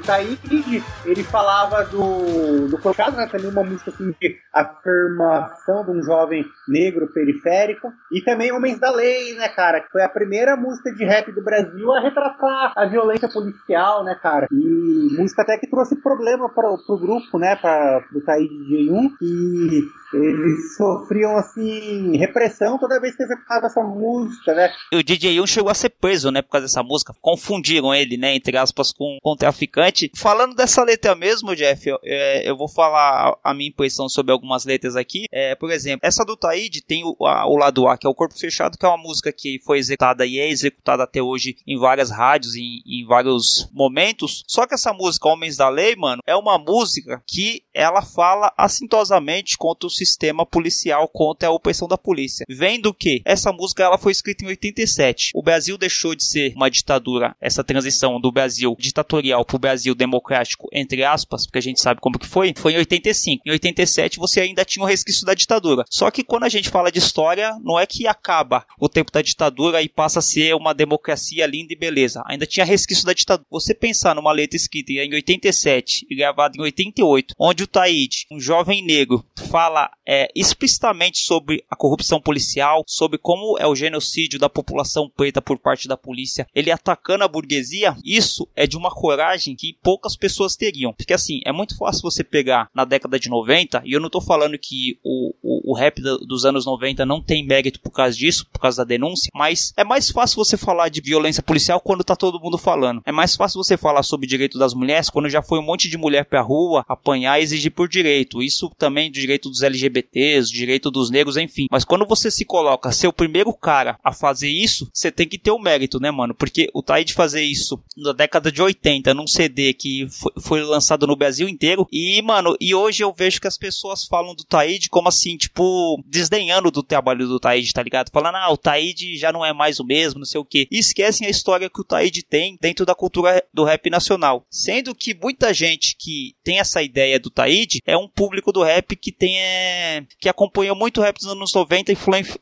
[0.00, 3.26] E o Taíde, ele falava do, do Colchado, né?
[3.26, 7.92] Também uma música assim, de afirmação de um jovem negro periférico.
[8.10, 9.80] E também Homens da Lei, né, cara?
[9.80, 14.14] Que foi a primeira música de rap do Brasil a retratar a violência policial, né,
[14.14, 14.46] cara?
[14.50, 17.56] E música até que trouxe problema para pro grupo, né?
[17.56, 19.10] Pra, pro Taíde DJ1.
[19.20, 19.82] E
[20.12, 24.72] eles sofriam, assim, repressão toda vez que executava essa música, né?
[24.92, 27.14] O DJ1 chegou a ser preso, né, por causa dessa música.
[27.20, 30.10] Confundiram ele, né, entre aspas, com, com traficante.
[30.16, 34.64] Falando dessa letra mesmo, Jeff, eu, é, eu vou falar a minha impressão sobre algumas
[34.64, 35.24] letras aqui.
[35.32, 38.14] É, por exemplo, essa do Taíde tem o, a, o lado A, que é o
[38.14, 41.78] Corpo Fechado, que é uma música que foi executada e é executada até hoje em
[41.78, 44.44] várias rádios, em, em vários momentos.
[44.46, 49.56] Só que essa música, Homens da Lei, mano, é uma música que ela fala assintosamente
[49.56, 52.46] contra o sistema policial, contra a opressão da polícia.
[52.48, 55.32] Vendo que essa música ela foi escrita em 87.
[55.34, 59.94] O Brasil deixou de ser uma ditadura, essa transição do Brasil ditatorial para o Brasil
[59.94, 63.42] democrático, entre aspas, porque a gente sabe como que foi, foi em 85.
[63.46, 65.84] Em 87 você ainda tinha o resquício da ditadura.
[65.90, 69.22] Só que quando a gente fala de história, não é que acaba o tempo da
[69.22, 72.22] ditadura e passa a ser uma democracia linda e beleza.
[72.26, 73.46] Ainda tinha resquício da ditadura.
[73.50, 78.40] Você pensar numa letra escrita em 87 e gravada em 88, onde o Taíde, um
[78.40, 84.48] jovem negro, fala é, explicitamente sobre a corrupção policial, sobre como é o genocídio da
[84.48, 89.54] população preta por parte da polícia, ele atacando a burguesia, isso é de uma coragem
[89.54, 90.92] que poucas pessoas teriam.
[90.92, 94.20] Porque assim, é muito fácil você pegar na década de 90, e eu não tô
[94.20, 98.46] falando que o, o, o rap dos anos 90 não tem mérito por causa disso,
[98.52, 102.16] por causa da denúncia, mas é mais fácil você falar de violência policial quando tá
[102.16, 103.02] todo mundo falando.
[103.04, 105.96] É mais fácil você falar sobre direito das mulheres quando já foi um monte de
[105.96, 108.42] mulher pra rua apanhar e exigir por direito.
[108.42, 111.66] Isso também do direito dos LGBTs, direito dos negros, enfim.
[111.70, 115.38] Mas quando você se coloca ser o primeiro cara a fazer isso, você tem que
[115.38, 116.34] ter o mérito, né, mano?
[116.34, 121.06] Porque o Taid fazer isso na década de 80 num CD que foi, foi lançado
[121.06, 124.88] no Brasil inteiro e, mano, e hoje eu vejo que as pessoas falam do Taid
[124.88, 128.10] como assim, tipo, desdenhando do trabalho do Taid, tá ligado?
[128.10, 130.68] Falando, ah, o Taid já não é mais o mesmo, não sei o que.
[130.70, 134.44] E esquecem a história que o Taid tem dentro da cultura do rap nacional.
[134.50, 138.96] Sendo que muita gente que tem essa ideia do Taid é um público do rap
[138.96, 139.69] que tem é,
[140.18, 141.92] que acompanhou muito rap dos anos 90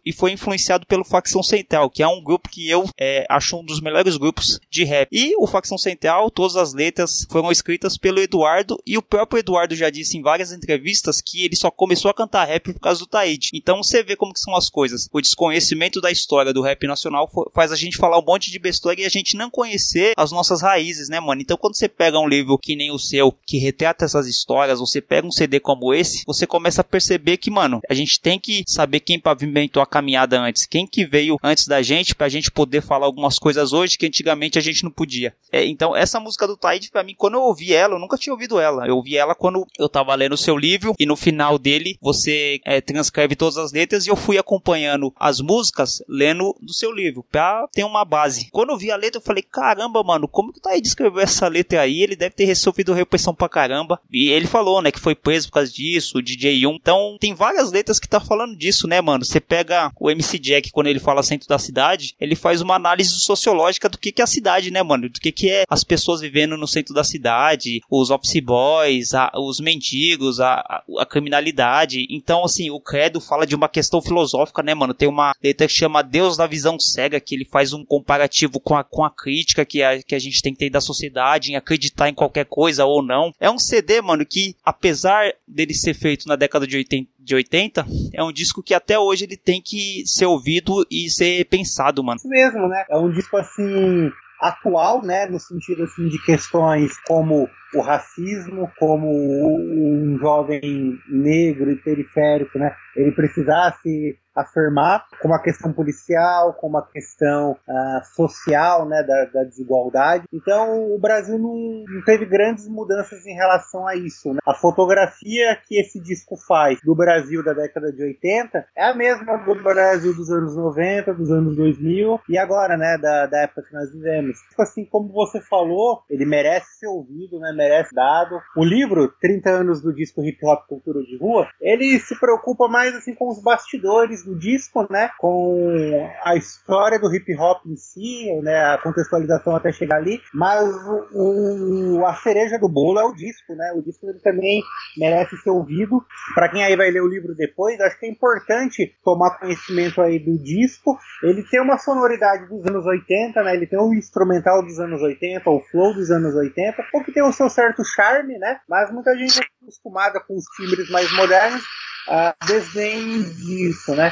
[0.04, 3.64] e foi, influenciado pelo Facção Central, que é um grupo que eu é, acho um
[3.64, 5.08] dos melhores grupos de rap.
[5.12, 9.74] E o Facção Central, todas as letras foram escritas pelo Eduardo e o próprio Eduardo
[9.74, 13.06] já disse em várias entrevistas que ele só começou a cantar rap por causa do
[13.06, 13.50] Taid.
[13.52, 15.08] Então você vê como que são as coisas.
[15.12, 19.00] O desconhecimento da história do rap nacional faz a gente falar um monte de besteira
[19.00, 21.40] e a gente não conhecer as nossas raízes, né, mano?
[21.40, 25.00] Então quando você pega um livro que nem o seu, que retrata essas histórias, você
[25.00, 28.64] pega um CD como esse, você começa a perceber que, mano, a gente tem que
[28.66, 32.82] saber quem pavimentou a caminhada antes, quem que veio antes da gente pra gente poder
[32.82, 35.34] falar algumas coisas hoje que antigamente a gente não podia.
[35.52, 38.32] É, então essa música do Taid, pra mim, quando eu ouvi ela, eu nunca tinha
[38.32, 38.86] ouvido ela.
[38.86, 42.60] Eu ouvi ela quando eu tava lendo o seu livro e no final dele você
[42.64, 47.24] é, transcreve todas as letras e eu fui acompanhando as músicas lendo do seu livro
[47.30, 48.48] pra ter uma base.
[48.50, 51.48] Quando eu vi a letra, eu falei, caramba, mano, como que o Taid escreveu essa
[51.48, 52.02] letra aí?
[52.02, 54.00] Ele deve ter resolvido repressão pra caramba.
[54.10, 56.74] E ele falou, né, que foi preso por causa disso, o DJ1.
[56.74, 59.24] Então, tem várias letras que tá falando disso, né, mano?
[59.24, 63.10] Você pega o MC Jack, quando ele fala centro da cidade, ele faz uma análise
[63.10, 65.08] sociológica do que, que é a cidade, né, mano?
[65.08, 69.30] Do que, que é as pessoas vivendo no centro da cidade, os office boys, a,
[69.36, 72.06] os mendigos, a, a, a, criminalidade.
[72.10, 74.94] Então, assim, o Credo fala de uma questão filosófica, né, mano?
[74.94, 78.76] Tem uma letra que chama Deus da Visão Cega, que ele faz um comparativo com
[78.76, 81.56] a, com a crítica que a, que a gente tem que ter da sociedade, em
[81.56, 83.32] acreditar em qualquer coisa ou não.
[83.40, 86.97] É um CD, mano, que apesar dele ser feito na década de 80,
[87.28, 91.44] de 80, é um disco que até hoje ele tem que ser ouvido e ser
[91.44, 92.16] pensado, mano.
[92.16, 92.84] Isso mesmo, né?
[92.90, 94.10] É um disco assim
[94.40, 101.76] atual, né, no sentido assim de questões como o racismo, como um jovem negro e
[101.76, 109.02] periférico, né, ele precisasse afirmar como a questão policial, como a questão uh, social, né,
[109.02, 110.24] da, da, desigualdade.
[110.32, 114.32] Então, o Brasil não, não, teve grandes mudanças em relação a isso.
[114.32, 114.38] Né?
[114.46, 119.38] A fotografia que esse disco faz do Brasil da década de 80 é a mesma
[119.38, 123.74] do Brasil dos anos 90, dos anos 2000 e agora, né, da, da época que
[123.74, 124.38] nós vivemos.
[124.50, 128.40] Tipo assim, como você falou, ele merece ser ouvido, né, merece dado.
[128.56, 132.94] O livro, 30 anos do disco Hip Hop Cultura de Rua, ele se preocupa mais
[132.94, 135.10] assim com os bastidores do disco, né?
[135.18, 138.56] Com a história do hip hop em si, né?
[138.72, 140.20] A contextualização até chegar ali.
[140.32, 140.68] Mas
[141.12, 143.72] o, a cereja do bolo é o disco, né?
[143.76, 144.62] O disco ele também
[144.96, 146.04] merece ser ouvido.
[146.34, 150.18] Para quem aí vai ler o livro depois, acho que é importante tomar conhecimento aí
[150.18, 150.96] do disco.
[151.22, 153.54] Ele tem uma sonoridade dos anos 80, né?
[153.54, 157.22] Ele tem um instrumental dos anos 80, o flow dos anos 80, o que tem
[157.22, 158.60] o seu certo charme, né?
[158.68, 161.62] Mas muita gente é acostumada com os timbres mais modernos
[162.08, 164.10] uh, desdém disso, né?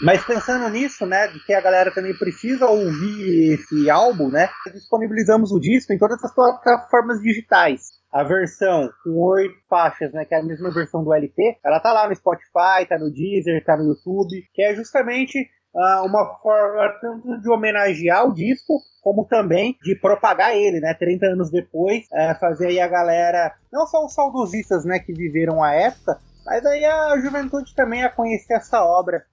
[0.00, 5.50] Mas pensando nisso, né, de que a galera também precisa ouvir esse álbum, né, disponibilizamos
[5.50, 7.82] o disco em todas as plataformas digitais.
[8.12, 11.92] A versão com oito faixas, né, que é a mesma versão do LP, ela tá
[11.92, 16.88] lá no Spotify, tá no Deezer, tá no YouTube, que é justamente uh, uma forma
[17.00, 20.94] tanto de homenagear o disco, como também de propagar ele, né?
[20.94, 25.62] 30 anos depois, uh, fazer aí a galera, não só os saudosistas, né, que viveram
[25.62, 29.24] a época, mas aí a juventude também a conhecer essa obra.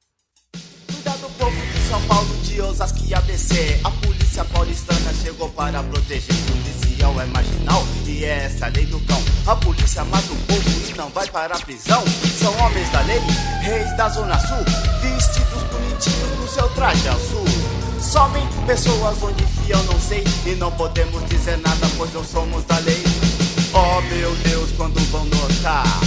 [1.90, 3.80] São Paulo, de Osasco e ABC.
[3.84, 6.36] A polícia paulistana chegou para proteger.
[6.46, 9.20] Policial é marginal e é essa lei do cão.
[9.48, 12.04] A polícia mata o povo e não vai para a prisão.
[12.40, 13.20] São homens da lei,
[13.62, 14.64] reis da zona sul,
[15.02, 17.46] vestidos bonitinhos no seu traje azul.
[18.00, 20.24] Somem pessoas onde fiam, não sei.
[20.46, 23.04] E não podemos dizer nada, pois não somos da lei.
[23.74, 26.00] Oh meu Deus, quando vão notar?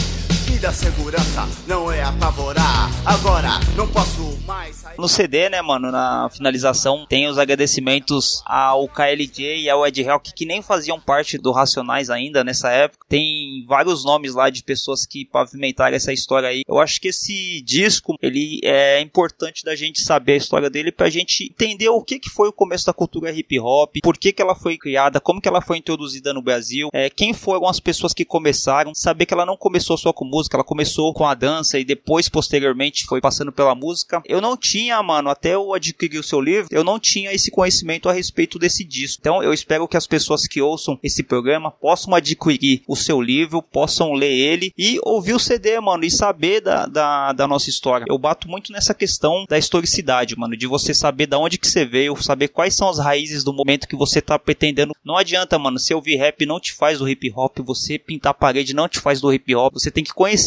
[0.63, 2.89] Da segurança não é apavorar.
[3.05, 4.85] Agora não posso mais.
[4.97, 10.33] No CD, né, mano, na finalização, tem os agradecimentos ao KLJ e ao Ed Rock,
[10.33, 13.05] que nem faziam parte do Racionais ainda nessa época.
[13.09, 16.63] Tem vários nomes lá de pessoas que pavimentaram essa história aí.
[16.69, 21.11] Eu acho que esse disco, ele é importante da gente saber a história dele pra
[21.11, 24.41] gente entender o que, que foi o começo da cultura hip hop, por que, que
[24.41, 28.15] ela foi criada, como que ela foi introduzida no Brasil, é, quem foram as pessoas
[28.15, 31.79] que começaram, saber que ela não começou só com música, ela começou com a dança
[31.79, 34.23] e depois, posteriormente, foi passando pela música.
[34.25, 38.09] Eu não tinha, mano, até eu adquirir o seu livro, eu não tinha esse conhecimento
[38.09, 39.19] a respeito desse disco.
[39.21, 43.63] Então eu espero que as pessoas que ouçam esse programa possam adquirir o seu livro,
[43.63, 48.07] possam ler ele e ouvir o CD, mano, e saber da, da, da nossa história.
[48.09, 51.85] Eu bato muito nessa questão da historicidade, mano, de você saber da onde que você
[51.85, 54.95] veio, saber quais são as raízes do momento que você tá pretendendo.
[55.05, 58.35] Não adianta, mano, se ouvir rap não te faz do hip hop, você pintar a
[58.35, 60.42] parede não te faz do hip hop, você tem que conhecer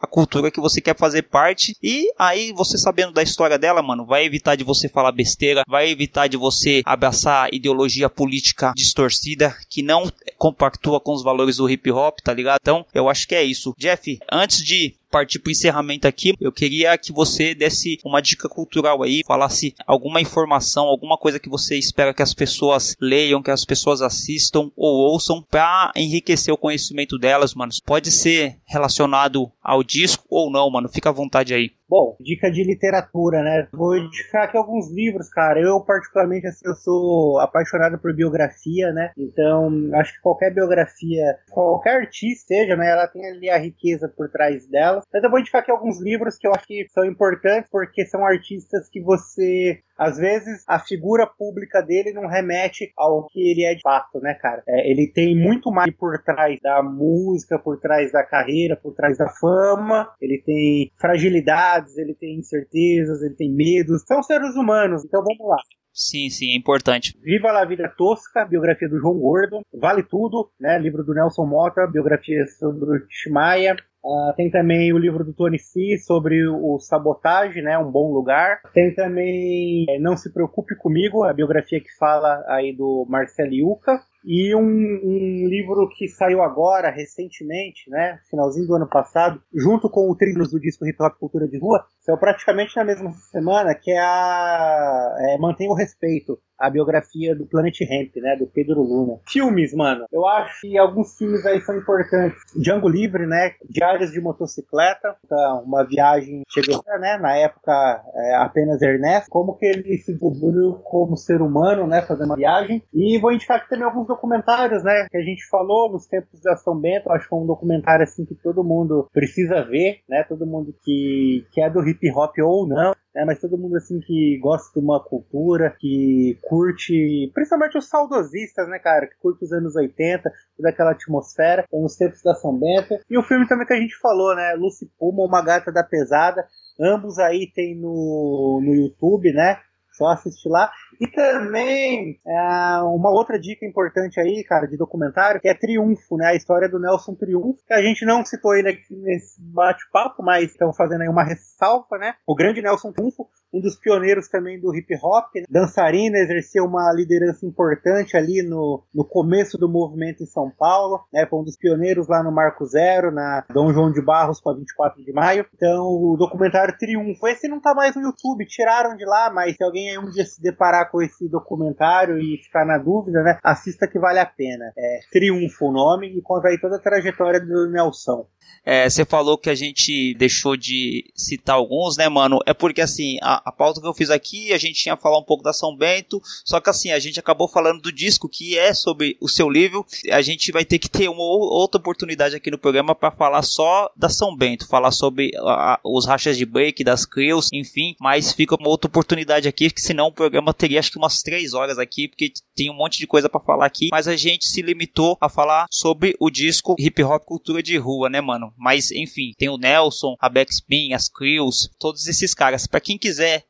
[0.00, 1.76] a cultura que você quer fazer parte.
[1.82, 5.90] E aí, você sabendo da história dela, mano, vai evitar de você falar besteira, vai
[5.90, 11.90] evitar de você abraçar ideologia política distorcida que não compactua com os valores do hip
[11.90, 12.58] hop, tá ligado?
[12.60, 13.74] Então, eu acho que é isso.
[13.78, 18.48] Jeff, antes de partir para o encerramento aqui, eu queria que você desse uma dica
[18.48, 23.50] cultural aí, falasse alguma informação, alguma coisa que você espera que as pessoas leiam, que
[23.50, 27.72] as pessoas assistam ou ouçam para enriquecer o conhecimento delas, mano.
[27.84, 30.88] Pode ser relacionado ao disco ou não, mano.
[30.88, 31.77] Fica à vontade aí.
[31.88, 33.66] Bom, dica de literatura, né?
[33.72, 35.58] Vou indicar aqui alguns livros, cara.
[35.58, 39.10] Eu, particularmente, assim, eu sou apaixonado por biografia, né?
[39.16, 42.90] Então, acho que qualquer biografia, qualquer artista seja, né?
[42.90, 45.02] Ela tem ali a riqueza por trás dela.
[45.12, 48.24] Mas eu vou indicar aqui alguns livros que eu acho que são importantes, porque são
[48.24, 53.74] artistas que você às vezes a figura pública dele não remete ao que ele é
[53.74, 54.62] de fato, né, cara?
[54.68, 59.18] É, ele tem muito mais por trás da música, por trás da carreira, por trás
[59.18, 60.08] da fama.
[60.20, 64.02] Ele tem fragilidades, ele tem incertezas, ele tem medos.
[64.06, 65.58] São seres humanos, então vamos lá.
[65.92, 67.12] Sim, sim, é importante.
[67.20, 69.62] Viva la Vida Tosca, biografia do João Gordo.
[69.74, 70.78] Vale Tudo, né?
[70.78, 73.74] Livro do Nelson Mota, biografia sobre o Timaya.
[74.04, 77.76] Uh, tem também o livro do Tony C sobre o Sabotagem, né?
[77.78, 78.60] Um bom lugar.
[78.72, 84.00] Tem também é, Não se preocupe comigo, a biografia que fala aí do Marcelo Yuca.
[84.30, 88.20] E um, um, livro que saiu agora, recentemente, né?
[88.28, 91.82] Finalzinho do ano passado, junto com o Trilhos do disco Hip Hop Cultura de Rua,
[92.00, 97.46] saiu praticamente na mesma semana, que é a é, Mantenha o Respeito, a biografia do
[97.46, 99.20] Planet Hemp, né, do Pedro Luna.
[99.28, 102.38] Filmes, mano, eu acho que alguns filmes aí são importantes.
[102.56, 105.16] Django Livre, né, Diários de Motocicleta,
[105.64, 111.16] uma viagem chegou, né, na época é, apenas Ernesto, como que ele se descobriu como
[111.16, 112.82] ser humano, né, fazendo uma viagem.
[112.92, 116.56] E vou indicar aqui também alguns documentários, né, que a gente falou nos tempos da
[116.56, 120.46] São Bento, acho que é um documentário assim que todo mundo precisa ver, né, todo
[120.46, 124.38] mundo que, que é do hip hop ou não, é, mas todo mundo assim que
[124.40, 129.74] gosta de uma cultura, que curte, principalmente os saudosistas, né, cara, que curte os anos
[129.76, 132.98] 80, toda aquela atmosfera, nos tempos da São Bento.
[133.08, 136.46] E o filme também que a gente falou, né, Lucy Puma, Uma Gata da Pesada,
[136.80, 139.58] ambos aí tem no, no YouTube, né,
[139.98, 140.70] só assistir lá.
[141.00, 146.28] E também, é, uma outra dica importante aí, cara, de documentário, que é Triunfo, né?
[146.28, 150.72] A história do Nelson Triunfo, que a gente não citou aí nesse bate-papo, mas estão
[150.72, 152.14] fazendo aí uma ressalva, né?
[152.26, 155.44] O grande Nelson Triunfo, um dos pioneiros também do hip hop, né?
[155.48, 161.26] dançarina, exerceu uma liderança importante ali no, no começo do movimento em São Paulo, né?
[161.26, 164.54] Foi um dos pioneiros lá no Marco Zero, na Dom João de Barros com a
[164.54, 165.46] 24 de maio.
[165.54, 169.64] Então, o documentário Triunfo, esse não tá mais no YouTube, tiraram de lá, mas se
[169.64, 173.38] alguém aí um dia se deparar com esse documentário e ficar na dúvida, né?
[173.42, 174.72] Assista que vale a pena.
[174.76, 178.26] É Triunfo o nome e conta aí toda a trajetória do Nelson.
[178.64, 182.38] É, você falou que a gente deixou de citar alguns, né, mano?
[182.46, 185.24] É porque assim, a, a pauta que eu fiz aqui, a gente tinha falar um
[185.24, 188.72] pouco da São Bento, só que assim, a gente acabou falando do disco que é
[188.74, 189.86] sobre o seu livro.
[190.10, 193.90] A gente vai ter que ter uma outra oportunidade aqui no programa para falar só
[193.96, 198.56] da São Bento, falar sobre a, os rachas de break, das crews, enfim, mas fica
[198.58, 202.08] uma outra oportunidade aqui, que senão o programa teria acho que umas três horas aqui,
[202.08, 205.28] porque tem um monte de coisa para falar aqui, mas a gente se limitou a
[205.28, 208.52] falar sobre o disco Hip Hop Cultura de Rua, né, mano?
[208.56, 212.66] Mas enfim, tem o Nelson, a Backspin, as Crews, todos esses caras.
[212.66, 212.98] Para quem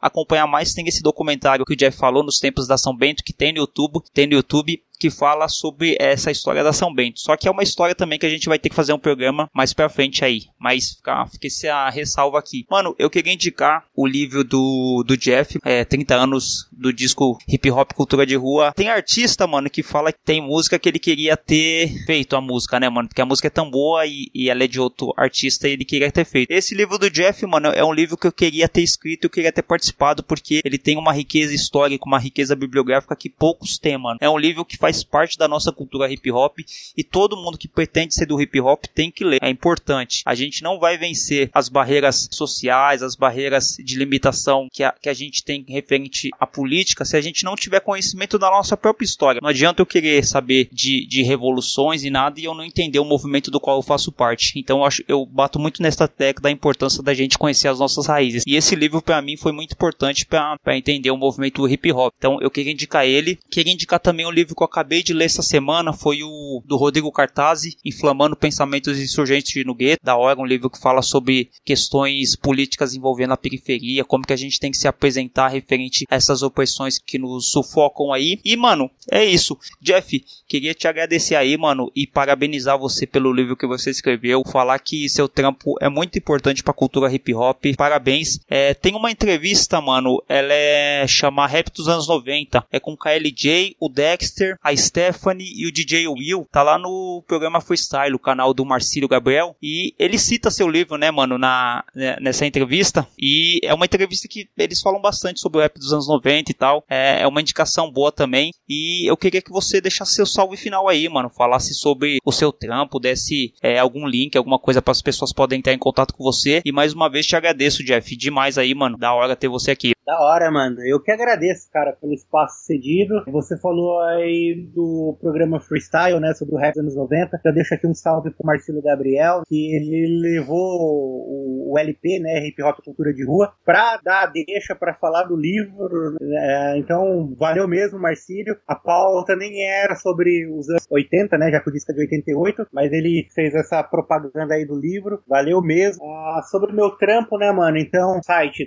[0.00, 3.32] acompanhar mais, tem esse documentário que o Jeff falou nos tempos da São Bento, que
[3.32, 7.20] tem no YouTube, tem no YouTube que fala sobre essa história da São Bento.
[7.20, 9.48] Só que é uma história também que a gente vai ter que fazer um programa
[9.54, 10.46] mais pra frente aí.
[10.58, 12.66] Mas fica, fica essa ressalva aqui.
[12.70, 17.70] Mano, eu queria indicar o livro do, do Jeff, é, 30 anos do disco Hip
[17.70, 18.72] Hop Cultura de Rua.
[18.74, 22.80] Tem artista, mano, que fala que tem música que ele queria ter feito a música,
[22.80, 23.08] né, mano?
[23.08, 25.84] Porque a música é tão boa e, e ela é de outro artista e ele
[25.84, 26.50] queria ter feito.
[26.50, 29.52] Esse livro do Jeff, mano, é um livro que eu queria ter escrito, eu queria
[29.52, 34.18] ter participado, porque ele tem uma riqueza histórica, uma riqueza bibliográfica que poucos têm, mano.
[34.20, 36.58] É um livro que faz parte da nossa cultura hip hop
[36.96, 39.38] e todo mundo que pretende ser do hip hop tem que ler.
[39.42, 40.22] É importante.
[40.24, 45.08] A gente não vai vencer as barreiras sociais, as barreiras de limitação que a, que
[45.08, 49.04] a gente tem referente à política se a gente não tiver conhecimento da nossa própria
[49.04, 49.40] história.
[49.42, 53.04] Não adianta eu querer saber de, de revoluções e nada e eu não entender o
[53.04, 54.58] movimento do qual eu faço parte.
[54.58, 58.06] Então eu, acho, eu bato muito nesta tecla da importância da gente conhecer as nossas
[58.06, 58.42] raízes.
[58.46, 62.12] E esse livro para mim foi muito importante para entender o movimento hip hop.
[62.16, 63.38] Então eu queria indicar ele.
[63.50, 66.76] Queria indicar também um livro que eu acabei de ler essa semana, foi o do
[66.76, 72.36] Rodrigo Cartazzi, Inflamando Pensamentos Insurgentes no Gueto, da hora, um livro que fala sobre questões
[72.36, 76.42] políticas envolvendo a periferia, como que a gente tem que se apresentar referente a essas
[76.42, 78.38] opressões que nos sufocam aí.
[78.44, 79.58] E, mano, é isso.
[79.82, 84.78] Jeff, queria te agradecer aí, mano, e parabenizar você pelo livro que você escreveu, falar
[84.78, 87.64] que seu trampo é muito importante pra cultura hip hop.
[87.76, 88.38] Parabéns.
[88.48, 92.64] É, tem uma entrevista, mano, ela é chamada Rap dos anos 90.
[92.70, 96.46] É com o KLJ, o Dexter, a Stephanie e o DJ Will.
[96.50, 99.56] Tá lá no programa Freestyle, o canal do Marcílio Gabriel.
[99.62, 103.06] E ele cita seu livro, né, mano, na, né, nessa entrevista.
[103.18, 106.54] E é uma entrevista que eles falam bastante sobre o rap dos anos 90 e
[106.54, 106.84] tal.
[106.88, 108.52] É, é uma indicação boa também.
[108.68, 111.30] E eu queria que você deixasse seu salve final aí, mano.
[111.30, 115.60] Falasse sobre o seu trampo, desse é, algum link, alguma coisa para as pessoas poderem
[115.60, 116.60] entrar em contato com você.
[116.64, 118.16] E mais uma vez te agradeço, Jeff.
[118.16, 118.98] Demais aí, mano.
[118.98, 119.92] Da hora ter você aqui.
[120.08, 120.80] Da hora, mano.
[120.86, 123.24] Eu que agradeço, cara, pelo espaço cedido.
[123.26, 127.38] Você falou aí do programa Freestyle, né, sobre o rap dos anos 90.
[127.44, 132.62] Eu deixo aqui um salve pro Marcelo Gabriel, que ele levou o, LP, né, Hip
[132.62, 136.16] Hop Cultura de Rua, pra dar a deixa pra falar do livro.
[136.22, 138.56] É, então, valeu mesmo, Marcílio.
[138.66, 142.00] A pauta nem era sobre os anos 80, né, já que o disco é de
[142.00, 145.22] 88, mas ele fez essa propaganda aí do livro.
[145.28, 146.02] Valeu mesmo.
[146.02, 148.64] Ah, sobre o meu trampo, né, mano, então, site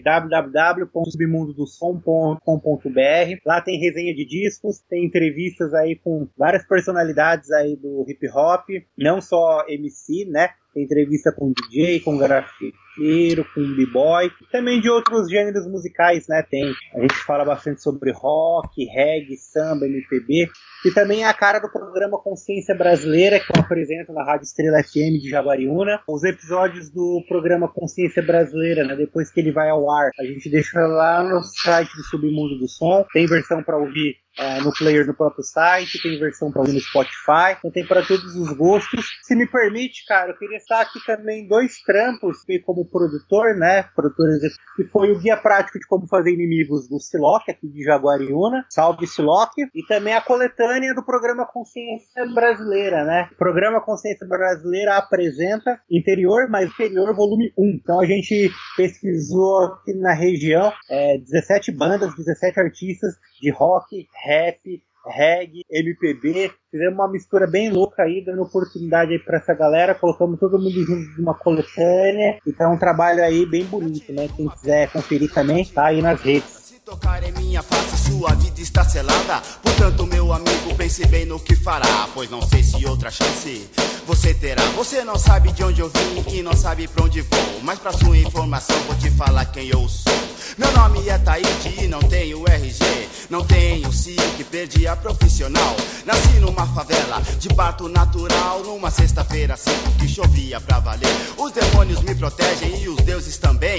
[1.31, 3.41] www.submundodosom.com.br.
[3.45, 8.67] Lá tem resenha de discos, tem entrevistas aí com várias personalidades aí do hip hop,
[8.97, 10.49] não só MC, né?
[10.73, 16.41] Tem entrevista com DJ, com grafiteiro, com b-boy, também de outros gêneros musicais, né?
[16.49, 16.63] Tem.
[16.95, 20.49] A gente fala bastante sobre rock, reggae, samba, MPB,
[20.85, 24.81] e também é a cara do programa Consciência Brasileira, que eu apresento na Rádio Estrela
[24.81, 26.01] FM de Jaguariúna.
[26.07, 30.49] Os episódios do programa Consciência Brasileira, né, depois que ele vai ao ar, a gente
[30.49, 33.05] deixa lá no site do Submundo do Som.
[33.11, 37.57] Tem versão para ouvir é, no player do próprio site, tem versão para no Spotify,
[37.57, 39.05] então tem para todos os gostos.
[39.23, 44.27] Se me permite, cara, eu queria estar aqui também dois trampos como produtor, né, produtor
[44.75, 49.07] que foi o guia prático de como fazer inimigos do Siloc, aqui de Jaguariúna, salve
[49.07, 53.29] Siloc, e também a coletânea do programa Consciência Brasileira, né.
[53.31, 57.79] O programa Consciência Brasileira apresenta Interior, mais Interior, volume 1.
[57.81, 64.81] Então a gente pesquisou aqui na região é, 17 bandas, 17 artistas de rock, rap,
[65.05, 66.51] reggae, MPB.
[66.69, 69.95] Fizemos uma mistura bem louca aí, dando oportunidade aí pra essa galera.
[69.95, 72.39] Colocamos todo mundo junto de uma coletânea.
[72.45, 74.27] Então é um trabalho aí bem bonito, né?
[74.35, 76.60] Quem quiser conferir também, tá aí nas redes.
[76.85, 79.41] Tocar em minha face, sua vida está selada.
[79.61, 82.09] Portanto, meu amigo, pense bem no que fará.
[82.13, 83.69] Pois não sei se outra chance
[84.07, 84.63] você terá.
[84.75, 87.61] Você não sabe de onde eu vim e não sabe pra onde vou.
[87.61, 90.11] Mas pra sua informação, vou te falar quem eu sou.
[90.57, 93.09] Meu nome é Taíde e não tenho RG.
[93.29, 95.75] Não tenho SIC, perdi a profissional.
[96.05, 98.61] Nasci numa favela de parto natural.
[98.63, 101.15] Numa sexta-feira, cinco que chovia pra valer.
[101.37, 103.77] Os demônios me protegem e os deuses também.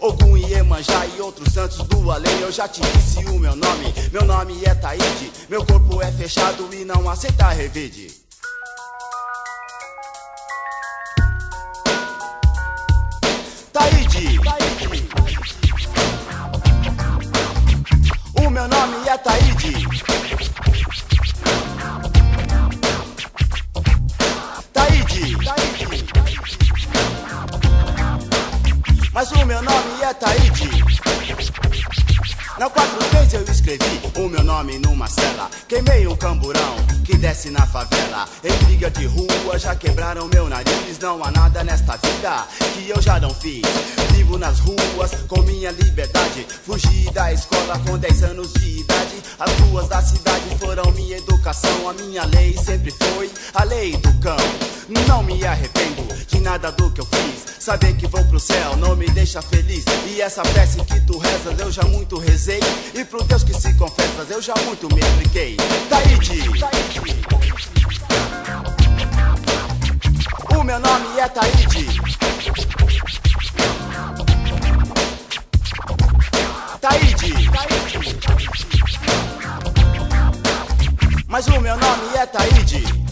[0.00, 2.43] Ogum e Emanjá e outros santos do além.
[2.44, 3.94] Eu já te disse o meu nome.
[4.12, 5.32] Meu nome é Taíde.
[5.48, 8.08] Meu corpo é fechado e não aceita revide.
[13.72, 14.38] Taíde.
[18.34, 19.88] O meu nome é Taíde.
[24.70, 25.36] Taíde.
[29.14, 31.23] Mas o meu nome é Taíde.
[32.56, 35.50] Na 43 eu escrevi o meu nome numa cela.
[35.66, 38.28] Queimei um camburão que desce na favela.
[38.44, 40.96] Em briga de rua já quebraram meu nariz.
[41.00, 43.62] Não há nada nesta vida que eu já não fiz.
[44.12, 46.46] Vivo nas ruas com minha liberdade.
[46.64, 49.22] Fugi da escola com 10 anos de idade.
[49.40, 51.88] As ruas da cidade foram minha educação.
[51.88, 54.36] A minha lei sempre foi a lei do cão.
[55.08, 57.54] Não me arrependo de nada do que eu fiz.
[57.58, 59.84] Saber que vou pro céu não me deixa feliz.
[60.06, 64.30] E essa prece que tu rezas eu já muito E pro Deus que se confessas
[64.30, 65.56] eu já muito me expliquei.
[65.88, 66.42] Taíde.
[70.54, 71.86] O meu nome é Taíde.
[76.82, 77.50] Taíde.
[81.26, 83.03] Mas o meu nome é Taíde.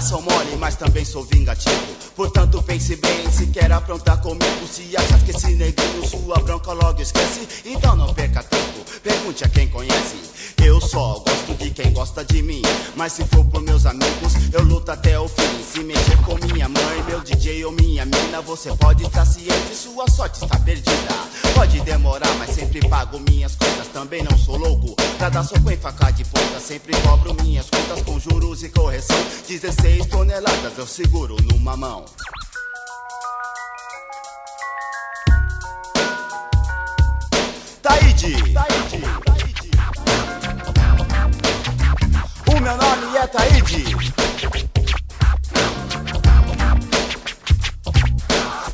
[0.00, 1.76] Coração mole, mas também sou vingativo.
[2.16, 4.66] Portanto, pense bem se quer aprontar comigo.
[4.66, 8.82] Se achas que esse neguinho sua bronca logo esquece, então não perca tempo.
[9.02, 10.16] Pergunte a quem conhece.
[10.56, 12.62] Eu só gosto de quem gosta de mim.
[12.96, 15.62] Mas se for por meus amigos, eu luto até o fim.
[15.70, 20.08] Se mexer com minha mãe, meu DJ ou minha mina, você pode estar ciente, sua
[20.08, 20.90] sorte está perdida.
[21.54, 23.88] Pode demorar, mas sempre pago minhas contas.
[23.88, 24.94] Também não sou louco.
[25.18, 29.16] Pra dar soco em faca de ponta, sempre cobro minhas contas com juros e correção.
[29.48, 32.04] 16 toneladas eu seguro numa mão.
[37.82, 38.34] Taíde.
[42.46, 43.84] O meu nome é Taíde.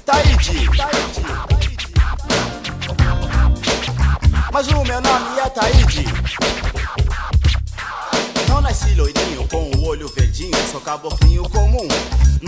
[0.04, 1.05] Taíde.
[4.56, 6.04] Mas o meu nome é Taíde.
[8.48, 11.86] Não nasci loirinho com o olho verdinho, sou caboclinho comum,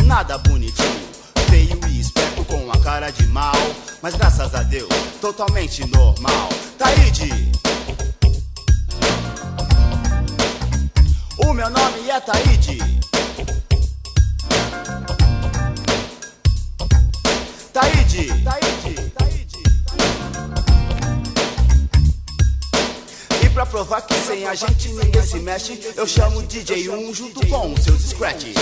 [0.07, 1.07] nada bonitinho.
[1.51, 3.53] Feio e esperto com a cara de mal,
[4.01, 4.89] mas graças a Deus,
[5.21, 6.49] totalmente normal.
[6.79, 7.53] Taíde.
[11.37, 12.79] O meu nome é Taíde.
[23.69, 28.03] Provar que sem a gente ninguém se mexe, eu chamo DJ 1 junto com seus
[28.03, 28.55] scratches.